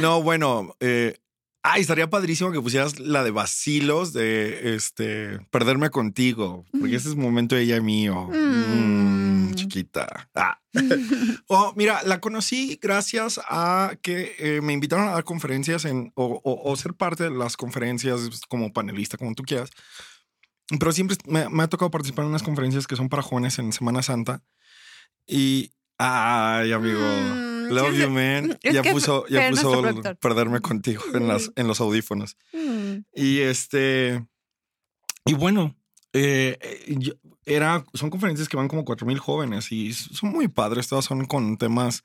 No, 0.00 0.22
bueno, 0.22 0.76
eh, 0.80 1.18
ay, 1.62 1.80
estaría 1.82 2.10
padrísimo 2.10 2.52
que 2.52 2.60
pusieras 2.60 2.98
la 2.98 3.24
de 3.24 3.30
vacilos 3.30 4.12
de 4.12 4.74
este 4.74 5.38
perderme 5.50 5.90
contigo, 5.90 6.64
porque 6.78 6.96
ese 6.96 7.08
es 7.10 7.16
momento 7.16 7.54
de 7.54 7.62
ella 7.62 7.80
mío. 7.80 8.28
Mm. 8.32 9.50
Mm, 9.50 9.54
chiquita. 9.54 10.28
Ah. 10.34 10.58
oh, 11.48 11.72
mira, 11.76 12.02
la 12.04 12.20
conocí 12.20 12.78
gracias 12.80 13.40
a 13.48 13.92
que 14.02 14.36
eh, 14.38 14.60
me 14.62 14.72
invitaron 14.72 15.08
a 15.08 15.12
dar 15.12 15.24
conferencias 15.24 15.84
en, 15.84 16.12
o, 16.14 16.40
o- 16.44 16.70
o 16.70 16.76
ser 16.76 16.94
parte 16.94 17.24
de 17.24 17.30
las 17.30 17.56
conferencias 17.56 18.20
como 18.48 18.72
panelista, 18.72 19.16
como 19.18 19.34
tú 19.34 19.42
quieras. 19.42 19.70
Pero 20.78 20.92
siempre 20.92 21.16
me, 21.26 21.48
me 21.48 21.64
ha 21.64 21.68
tocado 21.68 21.90
participar 21.90 22.24
en 22.24 22.28
unas 22.30 22.44
conferencias 22.44 22.86
que 22.86 22.94
son 22.94 23.08
para 23.08 23.22
jóvenes 23.22 23.58
en 23.58 23.72
Semana 23.72 24.02
Santa. 24.02 24.42
Y, 25.26 25.72
ay, 26.02 26.72
amigo. 26.72 26.98
Mm, 27.00 27.68
Love 27.72 27.94
you, 27.94 28.10
man. 28.10 28.58
Ya 28.62 28.82
puso, 28.82 29.26
ya 29.28 29.50
puso 29.50 29.82
perderme 30.20 30.60
contigo 30.60 31.02
en, 31.14 31.28
las, 31.28 31.52
en 31.54 31.68
los 31.68 31.80
audífonos. 31.80 32.36
Mm. 32.52 33.04
Y 33.14 33.38
este. 33.40 34.26
Y 35.24 35.34
bueno, 35.34 35.76
eh, 36.12 36.58
eh, 36.60 36.98
era, 37.44 37.84
son 37.94 38.10
conferencias 38.10 38.48
que 38.48 38.56
van 38.56 38.68
como 38.68 38.84
cuatro 38.84 39.06
mil 39.06 39.18
jóvenes 39.18 39.70
y 39.70 39.92
son 39.92 40.30
muy 40.32 40.48
padres. 40.48 40.88
Todas 40.88 41.04
son 41.04 41.26
con 41.26 41.58
temas 41.58 42.02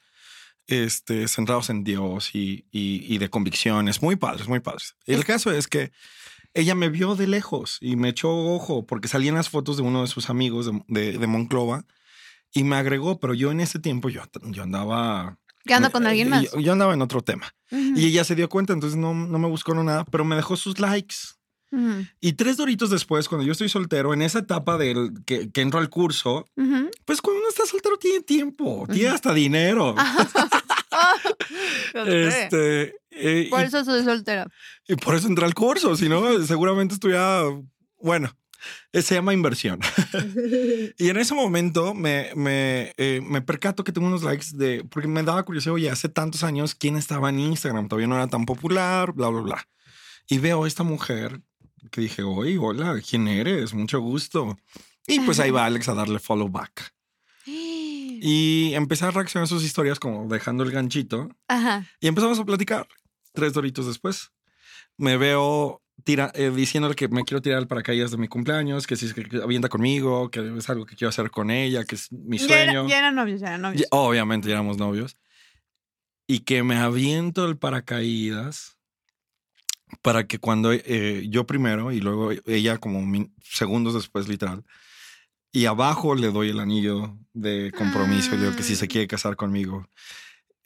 este, 0.68 1.28
centrados 1.28 1.70
en 1.70 1.84
Dios 1.84 2.36
y, 2.36 2.66
y- 2.72 3.06
y 3.08 3.18
de 3.18 3.30
convicciones. 3.30 4.02
Muy 4.02 4.16
padres, 4.18 4.48
muy 4.48 4.60
padres. 4.60 4.96
El 5.06 5.24
caso 5.26 5.52
es 5.52 5.68
que 5.68 5.92
ella 6.54 6.76
me 6.76 6.90
vio 6.90 7.16
de 7.16 7.28
lejos 7.28 7.78
y 7.82 7.96
me 7.96 8.10
echó 8.10 8.30
ojo 8.32 8.86
porque 8.86 9.08
salían 9.08 9.36
las 9.36 9.50
fotos 9.50 9.78
de 9.78 9.84
uno 9.84 10.02
de 10.02 10.08
sus 10.08 10.30
amigos 10.30 10.66
de, 10.68 10.82
de- 10.88 11.18
de 11.18 11.28
Monclova 11.28 11.86
y 12.56 12.64
me 12.64 12.78
agregó, 12.78 13.20
pero 13.20 13.34
yo 13.34 13.52
en 13.52 13.60
ese 13.60 13.80
tiempo 13.80 14.10
yo, 14.10 14.24
yo 14.46 14.64
andaba. 14.64 15.38
¿Qué 15.66 15.74
ando 15.74 15.92
con 15.92 16.08
alguien 16.08 16.30
más? 16.30 16.44
Yo, 16.44 16.60
yo 16.60 16.72
andaba 16.72 16.94
en 16.94 17.02
otro 17.02 17.22
tema. 17.22 17.54
Y 17.70 18.08
ella 18.08 18.24
se 18.24 18.36
dio 18.36 18.48
cuenta, 18.48 18.72
entonces 18.72 18.98
no, 18.98 19.14
no 19.14 19.38
me 19.40 19.48
buscó 19.48 19.76
no 19.76 19.84
nada, 19.84 20.06
pero 20.06 20.24
me 20.24 20.36
dejó 20.36 20.56
sus 20.56 20.80
likes. 20.80 21.16
Y 22.22 22.34
tres 22.34 22.56
doritos 22.56 22.90
después, 22.90 23.28
cuando 23.28 23.46
yo 23.46 23.52
estoy 23.52 23.68
soltero, 23.68 24.14
en 24.14 24.22
esa 24.22 24.40
etapa 24.40 24.78
del 24.78 25.12
que, 25.26 25.52
que 25.52 25.60
entro 25.60 25.80
al 25.80 25.90
curso, 25.90 26.46
pues 27.04 27.22
cuando 27.22 27.42
uno 27.42 27.50
está 27.50 27.66
soltero 27.66 27.98
tiene 27.98 28.22
tiempo, 28.22 28.88
tiene 28.90 29.10
hasta 29.10 29.34
dinero. 29.34 29.94
Este, 31.94 32.96
eh, 33.12 33.48
Por 33.50 33.62
eso 33.62 33.84
soy 33.84 34.04
soltera. 34.04 34.48
y 34.88 34.96
por 34.96 35.16
eso 35.16 35.28
entré 35.28 35.46
al 35.46 35.54
curso, 35.54 35.96
si 35.96 36.08
no, 36.08 36.42
seguramente 36.46 36.94
estuviera, 36.94 37.44
bueno, 38.02 38.32
se 38.94 39.16
llama 39.16 39.34
inversión. 39.34 39.80
y 40.98 41.10
en 41.10 41.18
ese 41.18 41.34
momento 41.34 41.94
me, 41.94 42.32
me, 42.36 42.94
eh, 42.98 43.22
me 43.24 43.42
percato 43.42 43.84
que 43.84 43.92
tengo 43.92 44.08
unos 44.08 44.24
likes 44.24 44.48
de, 44.54 44.84
porque 44.90 45.08
me 45.08 45.24
daba 45.24 45.44
curiosidad, 45.44 45.76
oye, 45.76 45.90
hace 45.90 46.10
tantos 46.10 46.44
años, 46.44 46.76
¿quién 46.76 46.96
estaba 46.96 47.30
en 47.30 47.40
Instagram? 47.40 47.88
Todavía 47.88 48.08
no 48.08 48.16
era 48.16 48.28
tan 48.28 48.46
popular, 48.46 49.14
bla, 49.14 49.30
bla, 49.30 49.42
bla. 49.42 49.68
Y 50.28 50.40
veo 50.40 50.64
a 50.64 50.68
esta 50.68 50.84
mujer 50.84 51.42
que 51.92 52.02
dije, 52.02 52.24
oye, 52.24 52.58
hola, 52.58 53.00
¿quién 53.08 53.28
eres? 53.28 53.74
Mucho 53.74 54.00
gusto. 54.00 54.58
Y 55.08 55.20
pues 55.20 55.40
ahí 55.40 55.52
va 55.52 55.66
Alex 55.66 55.88
a 55.90 55.94
darle 55.94 56.20
follow 56.20 56.50
back. 56.50 56.94
Y 58.18 58.74
empecé 58.74 59.06
a 59.06 59.12
reaccionar 59.12 59.44
a 59.44 59.48
sus 59.48 59.64
historias 59.64 60.00
como 60.00 60.28
dejando 60.28 60.64
el 60.64 60.72
ganchito. 60.72 61.30
Ajá. 61.48 61.86
Y 62.00 62.08
empezamos 62.08 62.40
a 62.40 62.46
platicar. 62.46 62.88
Tres 63.34 63.54
doritos 63.54 63.86
después. 63.86 64.32
Me 64.98 65.18
veo 65.18 65.84
tira, 66.04 66.32
eh, 66.36 66.52
diciéndole 66.54 66.96
que 66.96 67.08
me 67.08 67.24
quiero 67.24 67.42
tirar 67.42 67.60
el 67.60 67.68
paracaídas 67.68 68.12
de 68.12 68.18
mi 68.18 68.28
cumpleaños, 68.28 68.86
que 68.86 68.96
si 68.96 69.06
es 69.08 69.14
que, 69.14 69.24
que 69.24 69.38
avienta 69.38 69.70
conmigo, 69.70 70.30
que 70.30 70.56
es 70.58 70.70
algo 70.70 70.86
que 70.86 70.96
quiero 70.96 71.10
hacer 71.10 71.32
con 71.32 71.50
ella, 71.52 71.84
que 71.86 71.96
es 71.96 72.12
mi 72.12 72.38
Ya, 72.38 72.46
era- 72.64 72.72
sueño. 72.74 72.90
ya 72.90 72.98
eran 73.00 73.16
novios, 73.16 73.40
ya 73.42 73.48
eran 73.48 73.62
novios. 73.62 73.82
Ya- 73.82 73.88
obviamente 73.92 74.48
ya 74.48 74.56
éramos 74.56 74.78
novios. 74.78 75.18
Y 76.28 76.40
que 76.40 76.64
me 76.64 76.76
aviento 76.78 77.46
el 77.46 77.58
paracaídas 77.58 78.78
para 80.02 80.28
que 80.28 80.40
cuando 80.40 80.74
eh, 80.74 81.26
yo 81.30 81.46
primero 81.46 81.92
y 81.92 82.00
luego 82.02 82.32
ella 82.46 82.78
como 82.80 83.02
min- 83.06 83.34
segundos 83.44 83.94
después, 83.94 84.28
literal. 84.28 84.64
Y 85.52 85.66
abajo 85.68 86.16
le 86.16 86.32
doy 86.32 86.50
el 86.50 86.60
anillo 86.60 87.18
de 87.34 87.72
compromiso 87.78 88.34
y 88.34 88.38
le 88.38 88.46
digo 88.46 88.56
que 88.58 88.64
si 88.64 88.76
se 88.76 88.86
Ah. 88.86 88.88
quiere 88.90 89.08
casar 89.08 89.36
conmigo. 89.36 89.88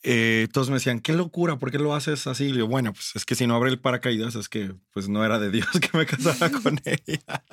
Eh, 0.02 0.48
todos 0.54 0.70
me 0.70 0.76
decían, 0.76 1.02
qué 1.02 1.12
locura, 1.12 1.60
¿por 1.60 1.72
qué 1.72 1.78
lo 1.78 1.94
haces 1.94 2.26
así? 2.28 2.46
Y 2.46 2.52
digo, 2.54 2.68
bueno, 2.68 2.94
pues 2.94 3.12
es 3.16 3.26
que 3.26 3.36
si 3.36 3.46
no 3.48 3.56
abre 3.56 3.70
el 3.70 3.80
paracaídas 3.80 4.36
es 4.36 4.48
que 4.48 4.74
pues 4.94 5.10
no 5.10 5.26
era 5.26 5.40
de 5.40 5.52
Dios 5.52 5.68
que 5.82 5.98
me 5.98 6.06
casara 6.06 6.50
con 6.64 6.80
ella. 6.86 7.44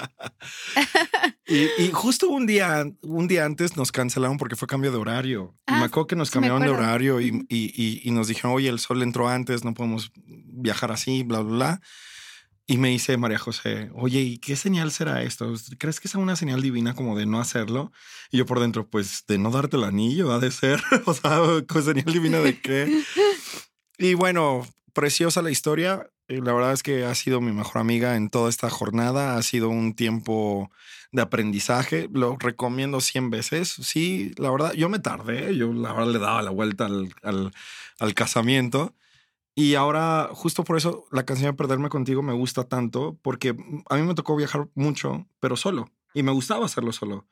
y, 1.47 1.83
y 1.83 1.91
justo 1.93 2.29
un 2.29 2.47
día, 2.47 2.85
un 3.03 3.29
día 3.29 3.45
antes 3.45 3.77
nos 3.77 3.91
cancelaron 3.93 4.39
porque 4.39 4.57
fue 4.57 4.69
cambio 4.69 4.91
de 4.93 4.99
horario. 4.99 5.55
y 5.67 5.73
Ah, 5.73 5.79
me 5.81 5.85
acuerdo 5.87 6.07
que 6.07 6.17
nos 6.17 6.31
cambiaron 6.31 6.63
de 6.63 6.69
horario 6.69 7.21
y, 7.21 7.45
y- 7.49 7.73
y- 7.75 8.01
y 8.05 8.11
nos 8.13 8.29
dijeron, 8.29 8.53
oye, 8.53 8.69
el 8.69 8.79
sol 8.79 9.03
entró 9.03 9.29
antes, 9.29 9.65
no 9.65 9.75
podemos 9.75 10.13
viajar 10.17 10.93
así, 10.93 11.23
bla, 11.25 11.41
bla, 11.41 11.53
bla. 11.57 11.81
Y 12.69 12.79
me 12.79 12.89
dice 12.89 13.17
María 13.17 13.39
José, 13.39 13.91
oye, 13.95 14.21
¿y 14.21 14.39
qué 14.39 14.57
señal 14.57 14.91
será 14.91 15.23
esto? 15.23 15.53
¿Crees 15.79 16.01
que 16.01 16.09
es 16.09 16.15
una 16.17 16.35
señal 16.35 16.63
divina 16.63 16.95
como 16.95 17.17
de 17.17 17.25
no 17.25 17.41
hacerlo? 17.41 17.93
Y 18.33 18.39
yo 18.39 18.47
por 18.47 18.59
dentro, 18.59 18.89
pues 18.89 19.25
de 19.29 19.39
no 19.39 19.53
darte 19.53 19.77
el 19.77 19.85
anillo, 19.85 20.33
ha 20.33 20.41
de 20.41 20.51
ser. 20.51 20.83
o 21.07 21.15
sea, 21.15 21.41
¿con 21.69 21.83
señal 21.85 22.13
divina 22.13 22.41
de 22.41 22.61
qué? 22.61 23.03
y 23.99 24.15
bueno, 24.15 24.67
preciosa 24.93 25.43
la 25.43 25.53
historia. 25.53 26.11
Eh, 26.27 26.41
La 26.43 26.53
verdad 26.53 26.73
es 26.73 26.83
que 26.83 27.05
ha 27.05 27.15
sido 27.15 27.41
mi 27.41 27.53
mejor 27.53 27.79
amiga 27.81 28.17
en 28.17 28.31
toda 28.31 28.51
esta 28.51 28.69
jornada. 28.69 29.37
Ha 29.37 29.43
sido 29.43 29.69
un 29.69 29.95
tiempo 29.95 30.73
de 31.13 31.23
aprendizaje. 31.23 32.09
Lo 32.13 32.37
recomiendo 32.37 33.01
100 33.01 33.31
veces. 33.31 33.77
Sí, 33.81 34.33
la 34.39 34.51
verdad, 34.51 34.73
yo 34.73 34.89
me 34.89 34.99
tardé. 34.99 35.57
Yo 35.57 35.73
la 35.73 35.93
verdad 35.93 36.13
le 36.13 36.19
daba 36.19 36.43
la 36.43 36.51
vuelta 36.51 36.87
al, 36.87 37.53
al 38.01 38.15
casamiento. 38.15 38.93
Y 39.59 39.75
ahora, 39.75 40.29
justo 40.33 40.65
por 40.65 40.77
eso, 40.77 41.07
la 41.11 41.25
canción 41.25 41.51
de 41.51 41.57
Perderme 41.57 41.89
Contigo 41.89 42.23
me 42.23 42.35
gusta 42.35 42.65
tanto, 42.65 43.19
porque 43.23 43.57
a 43.89 43.97
mí 43.97 44.03
me 44.03 44.15
tocó 44.15 44.37
viajar 44.37 44.69
mucho, 44.75 45.27
pero 45.41 45.57
solo. 45.57 45.91
Y 46.13 46.23
me 46.23 46.31
gustaba 46.31 46.67
hacerlo 46.67 46.93
solo. 46.93 47.27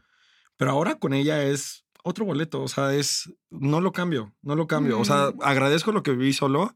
Pero 0.57 0.71
ahora 0.71 0.95
con 0.95 1.13
ella 1.13 1.43
es 1.45 1.85
otro 2.03 2.25
boleto. 2.25 2.63
O 2.63 2.69
sea, 2.69 2.95
es. 2.95 3.31
No 3.51 3.81
lo 3.83 3.93
cambio, 3.93 4.35
no 4.41 4.57
lo 4.57 4.67
cambio. 4.67 4.99
O 4.99 5.05
sea, 5.05 5.33
Mm. 5.33 5.43
agradezco 5.43 5.93
lo 5.93 6.03
que 6.03 6.13
viví 6.13 6.33
solo 6.33 6.75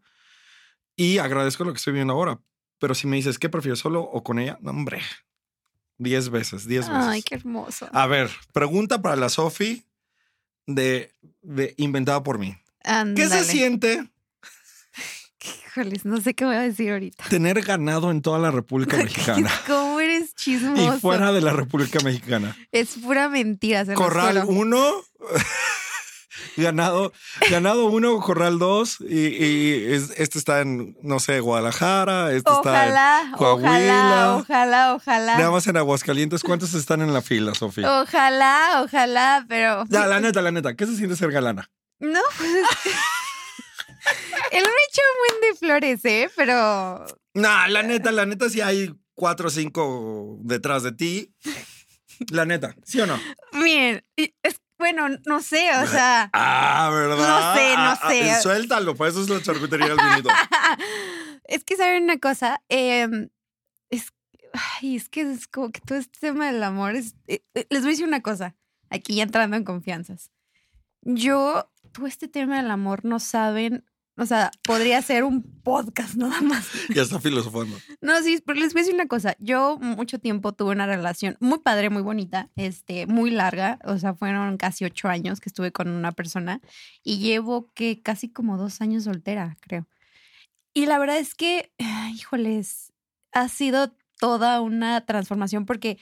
y 0.97 1.17
agradezco 1.19 1.65
lo 1.65 1.73
que 1.73 1.79
estoy 1.79 1.95
viviendo 1.95 2.13
ahora. 2.13 2.41
Pero 2.79 2.95
si 2.95 3.07
me 3.07 3.17
dices, 3.17 3.39
¿qué 3.39 3.49
prefieres 3.49 3.79
solo 3.79 4.03
o 4.03 4.23
con 4.23 4.39
ella? 4.39 4.59
No, 4.61 4.71
hombre. 4.73 5.01
Diez 5.97 6.29
veces, 6.29 6.69
diez 6.69 6.89
veces. 6.89 7.05
Ay, 7.07 7.23
qué 7.23 7.37
hermoso. 7.37 7.89
A 7.93 8.07
ver, 8.07 8.31
pregunta 8.53 9.01
para 9.03 9.17
la 9.17 9.29
Sofi 9.31 9.85
de, 10.67 11.13
de 11.43 11.75
inventada 11.79 12.23
por 12.23 12.39
mí. 12.39 12.55
¿Qué 12.85 12.91
Ándale. 12.91 13.29
se 13.31 13.45
siente 13.45 14.09
Híjoles, 15.79 16.05
no 16.05 16.21
sé 16.21 16.35
qué 16.35 16.45
voy 16.45 16.57
a 16.57 16.61
decir 16.61 16.91
ahorita. 16.91 17.25
tener 17.31 17.61
ganado 17.63 18.11
en 18.11 18.21
toda 18.23 18.39
la 18.39 18.51
República 18.51 18.97
Mexicana 18.97 19.51
¿Cómo 19.67 20.01
eres 20.01 20.31
y 20.31 20.35
chismoso? 20.35 20.99
fuera 21.01 21.33
de 21.33 21.41
la 21.41 21.53
República 21.53 21.99
Mexicana? 22.03 22.57
Es 22.73 22.97
pura 22.97 23.29
mentira, 23.29 23.85
se 23.85 23.95
Corral. 23.95 24.43
1, 24.47 24.95
ganado, 26.57 27.13
ganado 27.51 27.87
1, 27.87 28.21
Corral 28.21 28.59
2, 28.59 28.99
y, 29.09 29.15
y 29.45 29.93
es- 29.93 30.11
este 30.17 30.39
está 30.39 30.61
en, 30.61 30.97
no 31.03 31.21
sé, 31.21 31.41
Guadalajara, 31.41 32.29
este 32.33 32.51
está 32.51 32.61
Ojalá, 32.61 33.23
en 33.27 33.33
Coahuila. 33.33 34.37
ojalá, 34.37 34.37
ojalá, 34.37 34.95
ojalá. 34.95 35.39
Nada 35.39 35.51
más 35.51 35.67
en 35.67 35.77
Aguascalientes. 35.77 36.43
¿Cuántos 36.43 36.75
están 36.75 37.03
en 37.03 37.13
la 37.13 37.23
fila, 37.23 37.55
Sofía? 37.55 38.01
Ojalá, 38.03 38.83
ojalá, 38.85 39.45
pero. 39.49 39.85
Ya, 39.89 40.07
la 40.07 40.21
neta, 40.21 40.43
la 40.43 40.51
neta. 40.51 40.75
¿Qué 40.75 40.87
se 40.87 40.97
siente 40.97 41.17
ser 41.17 41.31
galana? 41.31 41.71
No, 42.01 42.21
pues. 42.37 42.53
Él 44.53 44.63
me 44.63 44.83
echó 44.89 45.03
un 45.15 45.39
buen 45.39 45.41
de 45.53 45.59
flores, 45.59 46.05
¿eh? 46.05 46.31
Pero. 46.37 47.05
No, 47.35 47.69
la 47.69 47.83
neta, 47.83 48.11
la 48.13 48.27
neta, 48.27 48.49
si 48.49 48.61
hay 48.61 48.95
cuatro 49.15 49.49
o 49.49 49.51
cinco 49.51 50.39
detrás 50.43 50.83
de 50.83 50.93
ti. 50.93 51.35
La 52.31 52.45
neta, 52.45 52.75
¿sí 52.85 53.01
o 53.01 53.07
no? 53.07 53.19
Miren, 53.53 54.05
es, 54.17 54.61
bueno, 54.79 55.09
no 55.27 55.41
sé, 55.41 55.71
o 55.83 55.87
sea. 55.87 56.31
Ah, 56.33 56.91
¿verdad? 56.93 57.17
No 57.17 57.55
sé, 57.55 57.75
no 57.75 57.81
Ah, 57.83 57.99
ah, 58.03 58.09
sé. 58.11 58.43
suéltalo, 58.43 58.95
pues 58.97 59.13
eso 59.15 59.23
es 59.23 59.29
la 59.29 59.41
charcutería 59.43 59.89
del 59.89 59.97
vinito. 59.99 60.29
es 61.45 61.65
que 61.65 61.77
saben 61.77 62.03
una 62.05 62.19
cosa, 62.19 62.61
Em, 62.69 63.29
es, 63.91 64.09
ay, 64.81 64.97
es 64.97 65.09
que 65.09 65.21
es 65.33 65.47
como 65.47 65.71
que 65.71 65.81
todo 65.81 65.99
este 65.99 66.19
tema 66.19 66.51
del 66.51 66.63
amor 66.63 66.97
es, 66.97 67.15
eh, 67.29 67.43
eh, 67.55 67.67
les 67.71 67.83
voy 67.83 67.91
a 67.91 67.93
decir 67.93 68.07
una 68.07 68.23
cosa, 68.23 68.57
aquí 68.91 69.15
ya 69.17 69.23
entrando 69.23 69.57
en 69.57 69.65
confianzas. 69.65 70.31
Yo, 71.03 71.71
todo 71.93 72.07
este 72.09 72.27
tema 72.29 72.57
del 72.61 72.71
amor 72.73 73.05
no 73.05 73.21
saben, 73.21 73.85
o 74.19 74.27
sea, 74.27 74.51
podría 74.65 75.01
ser 75.01 75.23
un 75.23 75.43
podcast 75.43 76.17
nada 76.17 76.41
más. 76.41 76.69
Ya 76.95 77.03
está 77.03 77.21
filosofando. 77.21 77.77
No, 78.01 78.21
sí, 78.23 78.43
pero 78.45 78.59
les 78.59 78.73
voy 78.73 78.81
a 78.81 78.83
decir 78.83 78.95
una 78.95 79.07
cosa. 79.07 79.37
Yo 79.39 79.79
mucho 79.79 80.19
tiempo 80.19 80.53
tuve 80.53 80.73
una 80.73 80.87
relación 80.87 81.37
muy 81.41 81.61
padre, 81.61 81.89
muy 81.89 82.03
bonita, 82.03 82.51
este, 82.57 83.07
muy 83.07 83.31
larga. 83.31 83.79
O 83.85 83.97
sea, 83.99 84.15
fueron 84.15 84.57
casi 84.57 84.85
ocho 84.85 85.09
años 85.09 85.41
que 85.41 85.49
estuve 85.49 85.71
con 85.71 85.89
una 85.89 86.11
persona 86.13 86.61
y 87.05 87.19
llevo 87.19 87.71
que 87.75 88.03
casi 88.03 88.29
como 88.29 88.59
dos 88.59 88.81
años 88.81 89.05
soltera, 89.05 89.57
creo. 89.61 89.87
Y 90.75 90.87
la 90.87 90.99
verdad 90.99 91.19
es 91.19 91.35
que, 91.35 91.73
híjoles, 92.15 92.93
ha 93.33 93.49
sido 93.49 93.95
toda 94.19 94.61
una 94.61 95.01
transformación 95.07 95.65
porque, 95.65 95.99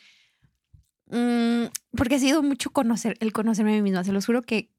mm, 1.11 1.65
porque 1.95 2.15
ha 2.15 2.19
sido 2.19 2.43
mucho 2.43 2.71
conocer, 2.71 3.19
el 3.21 3.35
conocerme 3.35 3.73
a 3.73 3.75
mí 3.77 3.83
misma. 3.83 4.05
Se 4.05 4.13
los 4.13 4.25
juro 4.25 4.41
que 4.41 4.71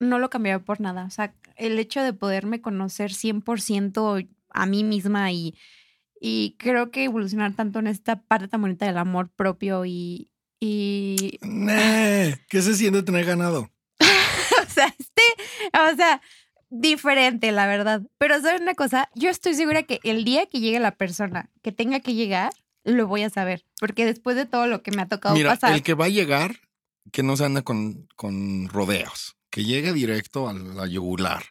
no 0.00 0.18
lo 0.18 0.30
cambiaría 0.30 0.64
por 0.64 0.80
nada. 0.80 1.04
O 1.04 1.10
sea, 1.10 1.34
el 1.56 1.78
hecho 1.78 2.02
de 2.02 2.12
poderme 2.12 2.60
conocer 2.60 3.12
100% 3.12 4.28
a 4.50 4.66
mí 4.66 4.84
misma 4.84 5.32
y, 5.32 5.54
y 6.20 6.56
creo 6.58 6.90
que 6.90 7.04
evolucionar 7.04 7.54
tanto 7.54 7.78
en 7.78 7.86
esta 7.86 8.22
parte 8.22 8.48
tan 8.48 8.60
bonita 8.60 8.86
del 8.86 8.98
amor 8.98 9.28
propio 9.28 9.84
y, 9.84 10.30
y 10.60 11.38
¿Qué 12.48 12.62
se 12.62 12.74
siente 12.74 13.02
tener 13.02 13.24
ganado? 13.24 13.70
o 14.00 14.70
sea, 14.70 14.94
este, 14.98 15.22
o 15.72 15.96
sea, 15.96 16.20
diferente, 16.70 17.52
la 17.52 17.66
verdad. 17.66 18.02
Pero 18.18 18.40
¿saben 18.40 18.62
una 18.62 18.74
cosa? 18.74 19.10
Yo 19.14 19.30
estoy 19.30 19.54
segura 19.54 19.82
que 19.82 20.00
el 20.02 20.24
día 20.24 20.46
que 20.46 20.60
llegue 20.60 20.80
la 20.80 20.96
persona 20.96 21.50
que 21.62 21.72
tenga 21.72 22.00
que 22.00 22.14
llegar, 22.14 22.52
lo 22.84 23.06
voy 23.06 23.22
a 23.22 23.30
saber. 23.30 23.64
Porque 23.80 24.04
después 24.04 24.36
de 24.36 24.46
todo 24.46 24.66
lo 24.66 24.82
que 24.82 24.90
me 24.90 25.02
ha 25.02 25.08
tocado 25.08 25.34
Mira, 25.34 25.50
pasar. 25.50 25.74
el 25.74 25.82
que 25.82 25.94
va 25.94 26.06
a 26.06 26.10
llegar, 26.10 26.56
que 27.12 27.22
no 27.22 27.36
se 27.36 27.44
anda 27.44 27.62
con, 27.62 28.08
con 28.16 28.68
rodeos, 28.68 29.36
que 29.50 29.64
llegue 29.64 29.92
directo 29.92 30.48
a 30.48 30.52
la 30.54 30.86
yugular. 30.86 31.44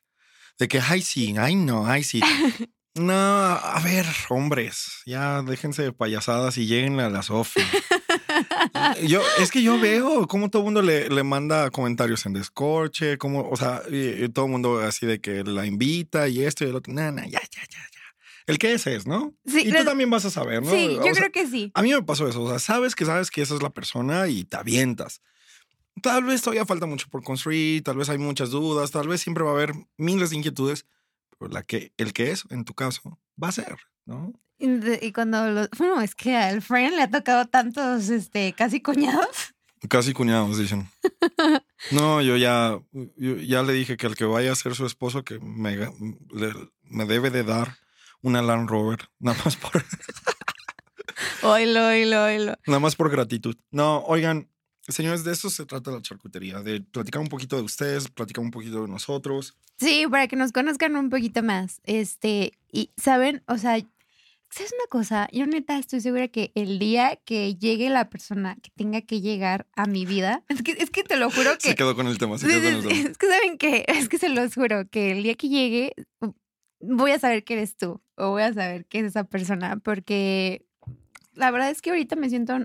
De 0.60 0.68
que, 0.68 0.80
ay, 0.80 1.02
sí, 1.02 1.36
ay, 1.38 1.56
no, 1.56 1.88
ay, 1.88 2.04
sí. 2.04 2.22
No, 3.00 3.14
a 3.14 3.80
ver, 3.84 4.08
hombres, 4.30 5.04
ya 5.06 5.44
déjense 5.44 5.84
de 5.84 5.94
payasadas 5.94 6.58
y 6.58 6.66
lleguen 6.66 7.00
a 7.00 7.12
la 7.12 7.22
Sofi. 7.22 7.62
yo, 9.08 9.22
es 9.40 9.52
que 9.52 9.62
yo 9.62 9.80
veo 9.80 10.28
cómo 10.28 10.50
todo 10.50 10.62
el 10.64 10.66
mundo 10.66 10.82
le, 10.82 11.08
le 11.10 11.22
manda 11.24 11.70
comentarios 11.70 12.26
en 12.26 12.34
descorche, 12.34 13.20
como, 13.20 13.48
o 13.50 13.56
sea, 13.56 13.84
y- 13.92 14.24
y 14.26 14.30
todo 14.30 14.46
el 14.46 14.52
mundo 14.52 14.80
así 14.80 15.06
de 15.06 15.22
que 15.22 15.44
la 15.44 15.68
invita 15.68 16.28
y 16.28 16.44
esto 16.44 16.66
y 16.66 16.70
el 16.70 16.76
otro. 16.76 16.92
No, 16.92 17.12
no, 17.12 17.22
ya, 17.24 17.30
ya, 17.40 17.62
ya, 17.70 17.78
ya. 17.80 18.02
El 18.48 18.58
que 18.58 18.74
ese 18.74 18.96
es, 18.96 19.06
¿no? 19.06 19.36
Sí, 19.46 19.62
y 19.66 19.72
tú 19.72 19.84
también 19.86 20.10
vas 20.10 20.26
a 20.26 20.32
saber, 20.32 20.64
¿no? 20.64 20.72
Sí, 20.72 20.98
O 21.00 21.06
yo 21.06 21.14
sea, 21.14 21.30
creo 21.30 21.32
que 21.32 21.48
sí. 21.48 21.72
a 21.76 21.82
mí 21.84 21.92
me 21.94 22.02
pasó 22.02 22.28
eso, 22.28 22.42
o 22.42 22.50
sea, 22.50 22.58
sabes 22.60 22.96
que 22.96 23.06
sabes 23.06 23.30
que 23.30 23.42
esa 23.42 23.54
es 23.56 23.62
la 23.62 23.70
persona 23.70 24.28
y 24.28 24.44
te 24.44 24.58
avientas. 24.58 25.22
Tal 26.02 26.24
vez 26.24 26.42
todavía 26.42 26.66
falta 26.66 26.86
mucho 26.86 27.08
por 27.10 27.24
construir, 27.24 27.84
tal 27.84 27.98
vez 27.98 28.10
hay 28.10 28.18
muchas 28.18 28.50
dudas, 28.52 28.92
tal 28.92 29.08
vez 29.08 29.22
siempre 29.22 29.44
va 29.44 29.52
a 29.52 29.54
haber 29.54 29.74
miles 29.98 30.30
de 30.30 30.36
inquietudes, 30.38 30.86
pero 31.40 31.52
la 31.52 31.64
que, 31.64 31.94
el 31.98 32.14
que 32.14 32.32
es, 32.32 32.44
en 32.50 32.66
tu 32.66 32.74
caso, 32.74 33.20
va 33.42 33.50
a 33.50 33.52
ser, 33.52 33.78
¿no? 34.06 34.34
Y 34.60 34.68
de- 34.68 35.00
y 35.02 35.12
cuando 35.12 35.48
lo, 35.50 35.68
bueno, 35.78 36.02
es 36.02 36.16
que 36.16 36.36
al 36.36 36.62
Fran 36.62 36.96
le 36.96 37.04
ha 37.04 37.10
tocado 37.12 37.46
tantos, 37.46 38.10
este, 38.10 38.54
casi 38.54 38.82
cuñados. 38.82 39.54
Casi 39.90 40.14
cuñados, 40.14 40.58
dicen. 40.58 40.90
No, 41.92 42.22
yo 42.24 42.36
ya, 42.38 42.80
yo 42.92 43.36
ya 43.38 43.62
le 43.62 43.72
dije 43.74 43.98
que 43.98 44.08
el 44.08 44.16
que 44.16 44.26
vaya 44.26 44.52
a 44.52 44.56
ser 44.56 44.74
su 44.74 44.86
esposo, 44.88 45.24
que 45.24 45.40
me, 45.40 45.76
le- 45.78 46.72
me 46.82 47.06
debe 47.06 47.30
de 47.30 47.44
dar 47.44 47.78
una 48.24 48.42
Land 48.42 48.68
Rover, 48.68 49.10
nada 49.20 49.38
más 49.46 49.56
por, 49.56 49.72
Oilo, 51.44 51.88
oilo, 51.88 52.24
oilo. 52.26 52.56
nada 52.66 52.80
más 52.80 52.96
por 52.96 53.10
gratitud. 53.12 53.56
No, 53.72 54.00
oigan, 54.06 54.50
señores, 54.94 55.24
de 55.24 55.34
eso 55.34 55.50
se 55.50 55.66
trata 55.66 55.92
la 55.92 56.02
charcutería, 56.02 56.62
de 56.62 56.82
platicar 56.82 57.22
un 57.22 57.28
poquito 57.28 57.58
de 57.58 57.64
ustedes, 57.64 58.08
platicar 58.10 58.44
un 58.44 58.52
poquito 58.52 58.84
de 58.84 58.88
nosotros. 58.88 59.56
Sí, 59.78 60.06
para 60.10 60.28
que 60.28 60.36
nos 60.36 60.52
conozcan 60.52 60.96
un 60.96 61.10
poquito 61.10 61.44
más. 61.44 61.82
Este, 61.84 62.54
y 62.72 62.92
saben, 62.98 63.44
o 63.48 63.58
sea, 63.58 63.78
¿sabes 64.50 64.74
una 64.74 64.88
cosa? 64.90 65.28
Yo 65.32 65.46
neta 65.46 65.78
estoy 65.78 66.02
segura 66.02 66.28
que 66.28 66.52
el 66.56 66.80
día 66.80 67.20
que 67.26 67.56
llegue 67.56 67.90
la 67.90 68.10
persona 68.10 68.58
que 68.62 68.72
tenga 68.76 69.02
que 69.02 69.22
llegar 69.22 69.68
a 69.76 69.86
mi 69.86 70.06
vida, 70.06 70.44
es 70.50 70.62
que, 70.62 70.72
es 70.72 70.90
que 70.90 71.04
te 71.04 71.18
lo 71.18 71.30
juro 71.30 71.58
que. 71.58 71.70
Se 71.70 71.76
quedó 71.76 71.96
con 71.96 72.08
el 72.08 72.18
tema, 72.18 72.38
se 72.38 72.48
quedó 72.48 72.62
con 72.62 72.74
el 72.74 72.88
tema. 72.88 73.10
Es 73.10 73.18
que 73.18 73.28
saben 73.28 73.58
que, 73.58 73.86
es 73.88 74.10
que 74.10 74.18
se 74.18 74.30
los 74.30 74.56
juro, 74.56 74.88
que 74.90 75.12
el 75.12 75.24
día 75.24 75.36
que 75.36 75.50
llegue 75.50 75.94
voy 76.80 77.12
a 77.12 77.20
saber 77.20 77.44
que 77.44 77.56
eres 77.56 77.76
tú 77.76 78.02
o 78.16 78.30
voy 78.32 78.44
a 78.44 78.54
saber 78.54 78.86
que 78.86 79.00
es 79.00 79.06
esa 79.06 79.24
persona 79.24 79.78
porque 79.78 80.66
la 81.34 81.52
verdad 81.52 81.70
es 81.70 81.82
que 81.82 81.92
ahorita 81.92 82.16
me 82.16 82.30
siento... 82.30 82.58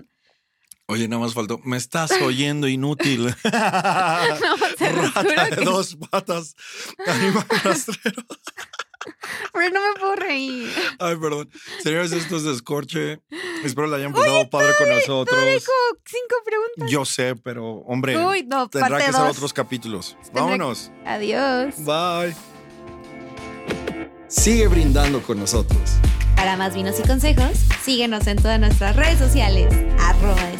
Oye, 0.87 1.07
nada 1.07 1.21
más 1.21 1.33
faltó. 1.33 1.59
Me 1.63 1.77
estás 1.77 2.11
oyendo 2.21 2.67
inútil. 2.67 3.33
No, 3.43 4.57
se 4.77 4.89
Rata 4.91 5.23
de 5.23 5.55
que- 5.55 5.65
dos 5.65 5.95
patas. 6.09 6.55
Animal 7.07 7.45
rastrero. 7.63 8.23
Pero 9.53 9.69
no 9.73 9.81
me 9.81 9.99
puedo 9.99 10.15
reír. 10.15 10.71
Ay, 10.99 11.15
perdón. 11.17 11.49
Señores, 11.81 12.11
esto 12.13 12.37
es 12.37 12.43
Descorche. 12.43 13.21
Espero 13.63 13.87
la 13.87 13.97
hayan 13.97 14.13
pasado 14.13 14.49
padre 14.49 14.73
con 14.77 14.87
nosotros. 14.89 15.37
Tengo 15.37 15.61
cinco 16.05 16.35
preguntas. 16.45 16.89
Yo 16.89 17.03
sé, 17.05 17.35
pero 17.35 17.79
hombre, 17.85 18.17
Uy, 18.17 18.43
no, 18.43 18.69
tendrá 18.69 18.97
que 19.05 19.11
ser 19.11 19.21
otros 19.21 19.51
capítulos. 19.51 20.15
Vámonos. 20.33 20.89
Adiós. 21.05 21.75
Bye. 21.79 22.33
Sigue 24.29 24.67
brindando 24.67 25.21
con 25.21 25.37
nosotros. 25.39 25.91
Para 26.43 26.57
más 26.57 26.75
vinos 26.75 26.99
y 26.99 27.07
consejos, 27.07 27.57
síguenos 27.85 28.27
en 28.27 28.35
todas 28.35 28.59
nuestras 28.59 28.97
redes 28.97 29.17
sociales. 29.17 29.73
Arroba. 29.97 30.51